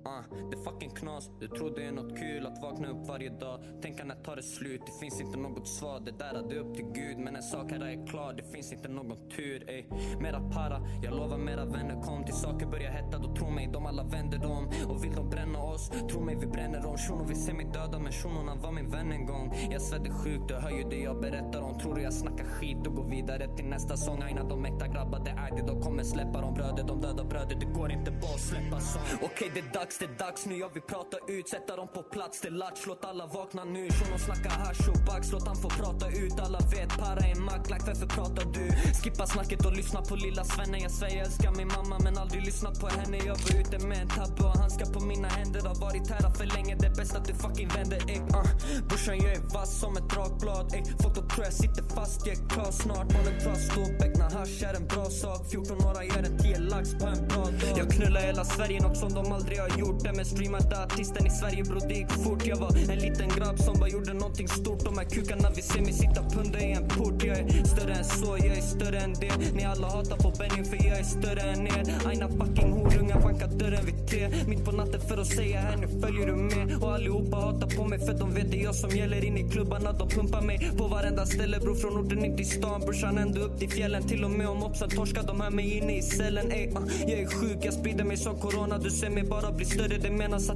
Uh, 0.06 0.50
det 0.50 0.58
är 0.58 0.64
fucking 0.64 0.90
knas, 0.90 1.30
du 1.40 1.48
tror 1.48 1.76
det 1.76 1.84
är 1.84 1.92
något 1.92 2.20
kul 2.20 2.46
att 2.46 2.62
vakna 2.62 2.88
upp 2.88 3.08
varje 3.08 3.30
dag. 3.30 3.60
Tänka 3.82 4.04
när 4.04 4.16
tar 4.16 4.36
det 4.36 4.44
slut, 4.44 4.82
det 4.86 5.00
finns 5.00 5.22
inte 5.22 5.38
något 5.38 5.68
svar. 5.68 6.00
Det 6.00 6.12
där 6.12 6.34
är 6.34 6.50
det 6.50 6.60
upp 6.60 6.76
till 6.76 6.86
Gud, 6.86 7.18
men 7.18 7.36
en 7.36 7.44
sak 7.44 7.72
här 7.72 7.80
är 7.80 8.08
klar. 8.08 8.34
Det 8.34 8.44
finns 8.44 8.74
inte 8.74 8.88
någon 8.88 9.30
tur, 9.30 9.70
ey. 9.70 9.84
Mera 10.22 10.50
para, 10.50 10.82
jag 11.04 11.14
lovar 11.14 11.38
mera 11.38 11.66
vänner. 11.66 12.02
Kom 12.02 12.24
Till 12.24 12.34
saker 12.34 12.66
börjar 12.66 12.92
hetta, 12.92 13.18
då 13.18 13.36
tro 13.36 13.50
mig, 13.50 13.70
de 13.74 13.86
alla 13.86 14.04
vänder 14.04 14.38
dem. 14.38 14.72
Och 14.88 15.04
vill 15.04 15.16
de 15.16 15.30
bränna 15.30 15.60
oss, 15.60 15.92
tro 16.10 16.22
mig 16.22 16.36
vi 16.36 16.48
bränner 16.48 16.82
dem. 16.82 16.98
Shunon 16.98 17.28
vill 17.28 17.44
se 17.46 17.54
mig 17.54 17.66
döda, 17.74 18.00
men 18.00 18.12
shunon 18.12 18.62
var 18.62 18.72
min 18.72 18.90
vän 18.90 19.12
en 19.12 19.26
gång. 19.26 19.54
Jag 19.72 19.82
svedde 19.82 20.10
sjukt, 20.10 20.48
du 20.48 20.56
hör 20.56 20.70
ju 20.70 20.84
det 20.84 21.00
jag 21.00 21.22
berättar 21.22 21.62
om. 21.62 21.80
Tror 21.80 21.96
du 21.96 22.02
jag 22.02 22.14
snackar 22.14 22.46
skit 22.46 22.88
och 22.88 22.96
går 22.96 23.10
vidare 23.10 23.56
till 23.56 23.66
nästa 23.66 23.98
sång? 23.98 24.22
Aina 24.22 24.44
de 24.44 24.66
äkta 24.66 24.88
grabbar, 24.88 25.20
det 25.26 25.32
är 25.32 25.56
det, 25.56 25.68
de 25.68 25.82
kommer 25.82 26.04
släppa 26.04 26.42
dem. 26.42 26.54
Bröder, 26.54 26.84
de 26.84 27.02
döda 27.02 27.24
bröder, 27.24 27.56
det 27.56 27.66
går 27.66 27.92
inte 27.92 28.12
bara 28.12 28.34
att 28.34 28.40
släppa 28.40 28.80
sång. 28.80 29.02
Okej, 29.16 29.28
okay, 29.28 29.50
det 29.54 29.60
är 29.60 29.74
dags 29.74 29.93
dags, 29.94 29.98
det 30.00 30.24
är 30.24 30.28
dags 30.28 30.46
nu 30.46 30.58
Jag 30.58 30.74
vill 30.74 30.82
prata 30.82 31.18
ut, 31.28 31.50
sätta 31.50 31.76
dem 31.76 31.88
på 31.94 32.04
plats. 32.04 32.42
Det 32.42 32.48
är 32.48 32.52
latch, 32.52 32.82
låt 32.88 33.06
alla 33.06 33.26
vakna 33.26 33.64
nu. 33.64 33.90
Shunon 33.90 34.20
snackar 34.20 34.50
hash 34.50 34.90
och 34.90 35.06
bax, 35.06 35.32
låt 35.32 35.48
han 35.48 35.56
få 35.56 35.70
prata 35.70 36.08
ut. 36.10 36.40
Alla 36.40 36.60
vet, 36.60 36.98
para 36.98 37.20
är 37.28 37.36
macklack, 37.36 37.82
varför 37.88 38.08
pratar 38.08 38.46
du? 38.54 38.72
Skippa 39.04 39.26
snacket 39.28 39.66
och 39.66 39.74
lyssna 39.74 40.02
på 40.02 40.16
lilla 40.16 40.44
svennen 40.44 40.82
Jag 40.82 40.92
säger 40.92 41.18
jag 41.18 41.26
älskar 41.26 41.52
min 41.58 41.68
mamma 41.68 42.00
men 42.04 42.18
aldrig 42.18 42.46
lyssnat 42.46 42.80
på 42.80 42.88
henne. 42.88 43.18
Jag 43.18 43.38
var 43.44 43.60
ute 43.60 43.88
med 43.88 43.98
en 44.02 44.08
tabbe 44.08 44.44
och 44.44 44.58
handskar 44.58 44.86
på 44.86 45.00
mina 45.00 45.28
händer. 45.28 45.62
Har 45.62 45.76
varit 45.76 46.08
här 46.10 46.30
för 46.30 46.46
länge, 46.46 46.76
det 46.80 46.88
är 46.88 46.96
bäst 46.96 47.16
att 47.16 47.26
du 47.26 47.34
fucking 47.34 47.68
vänder 47.68 48.02
ey, 48.10 48.20
uh. 48.20 48.46
Brorsan 48.88 49.18
jag 49.18 49.32
är 49.34 49.42
vass 49.54 49.80
som 49.80 49.98
ett 49.98 50.10
dragblad 50.10 50.74
ey. 50.74 50.84
Folk 51.02 51.16
de 51.16 51.28
tror 51.34 51.46
jag 51.46 51.54
sitter 51.54 51.84
fast, 51.96 52.28
jag 52.28 52.36
är 52.38 52.50
klar 52.50 52.72
snart. 52.72 53.08
Bollen 53.14 53.36
drar 53.44 53.56
ståpäck 53.56 54.14
när 54.18 54.30
hasch 54.40 54.64
är 54.64 54.74
en 54.74 54.88
bra 54.88 55.06
sak. 55.06 55.42
14 55.52 55.78
några 55.78 56.04
gör 56.04 56.24
en 56.30 56.38
10 56.38 56.60
lax 56.60 56.94
på 57.00 57.06
en 57.06 57.28
bra 57.28 57.44
dag 57.44 57.78
Jag 57.78 57.92
knullar 57.92 58.22
hela 58.22 58.46
Sverige, 58.46 58.82
något 58.82 58.98
som 58.98 59.14
de 59.14 59.32
aldrig 59.32 59.60
har 59.60 59.70
gjort 59.70 59.83
gjort 59.86 60.04
det 60.04 60.14
med 60.14 60.28
streamade 60.28 60.84
artisten 60.84 61.28
i 61.28 61.30
Sverige 61.30 61.64
bror, 61.64 61.82
det 61.88 61.94
gick 61.94 62.12
fort. 62.12 62.46
Jag 62.46 62.58
var 62.58 62.72
en 62.94 63.00
liten 63.00 63.30
grabb 63.30 63.60
som 63.60 63.80
bara 63.80 63.90
gjorde 63.90 64.14
någonting 64.14 64.48
stort. 64.48 64.80
De 64.84 64.98
här 64.98 65.06
kukarna 65.06 65.50
vi 65.56 65.62
ser 65.62 65.82
mig 65.82 65.94
sitta 65.94 66.22
punda 66.34 66.60
i 66.60 66.72
en 66.72 66.88
port. 66.88 67.24
Jag 67.24 67.38
är 67.38 67.64
större 67.64 67.94
än 67.94 68.04
så, 68.04 68.38
jag 68.38 68.58
är 68.58 68.62
större 68.62 68.98
än 68.98 69.14
det. 69.14 69.54
Ni 69.56 69.64
alla 69.66 69.88
hatar 69.88 70.18
på 70.18 70.30
Benny 70.40 70.64
för 70.64 70.88
jag 70.88 71.00
är 71.00 71.04
större 71.04 71.42
än 71.42 71.68
er. 71.68 71.84
Aina 72.06 72.28
fucking 72.30 72.72
horungar 72.72 73.22
bankar 73.22 73.48
dörren 73.48 73.86
vid 73.86 74.08
tre. 74.08 74.30
Mitt 74.48 74.66
på 74.66 74.72
natten 74.72 75.02
för 75.02 75.18
att 75.18 75.28
säga 75.28 75.60
här 75.60 75.78
nu 75.78 75.88
följer 76.02 76.26
du 76.28 76.36
med. 76.36 76.84
Och 76.84 76.94
allihopa 76.94 77.38
hatar 77.38 77.68
på 77.78 77.86
mig 77.86 78.00
för 78.00 78.14
de 78.14 78.34
vet 78.34 78.52
det 78.52 78.60
är 78.60 78.64
jag 78.64 78.76
som 78.76 78.90
gäller. 78.90 79.26
In 79.26 79.38
i 79.38 79.50
klubbarna 79.50 79.92
de 79.92 80.10
pumpar 80.10 80.42
mig 80.42 80.72
på 80.78 80.88
varenda 80.88 81.26
ställe. 81.26 81.60
Bror 81.60 81.76
Från 81.76 81.98
orten 81.98 82.26
in 82.26 82.38
till 82.38 82.50
stan 82.50 82.82
brorsan 82.82 83.18
ända 83.18 83.40
upp 83.40 83.60
till 83.60 83.70
fjällen. 83.70 84.04
Till 84.04 84.24
och 84.24 84.32
med 84.32 84.48
om 84.48 84.64
oppsen 84.64 84.90
torskar 84.90 85.24
de 85.24 85.42
här 85.42 85.50
mig 85.50 85.78
inne 85.78 85.98
i 85.98 86.02
cellen. 86.02 86.52
Ey, 86.52 86.68
uh, 86.68 86.78
Jag 87.08 87.20
är 87.20 87.28
sjuk, 87.28 87.58
jag 87.62 87.74
sprider 87.74 88.04
mig 88.04 88.18
som 88.18 88.40
corona. 88.40 88.78
Du 88.78 88.90
ser 88.90 89.10
mig 89.10 89.24
bara 89.24 89.52
bli 89.52 89.66
större 89.74 89.98
det 89.98 90.10
menas 90.10 90.44
att 90.44 90.52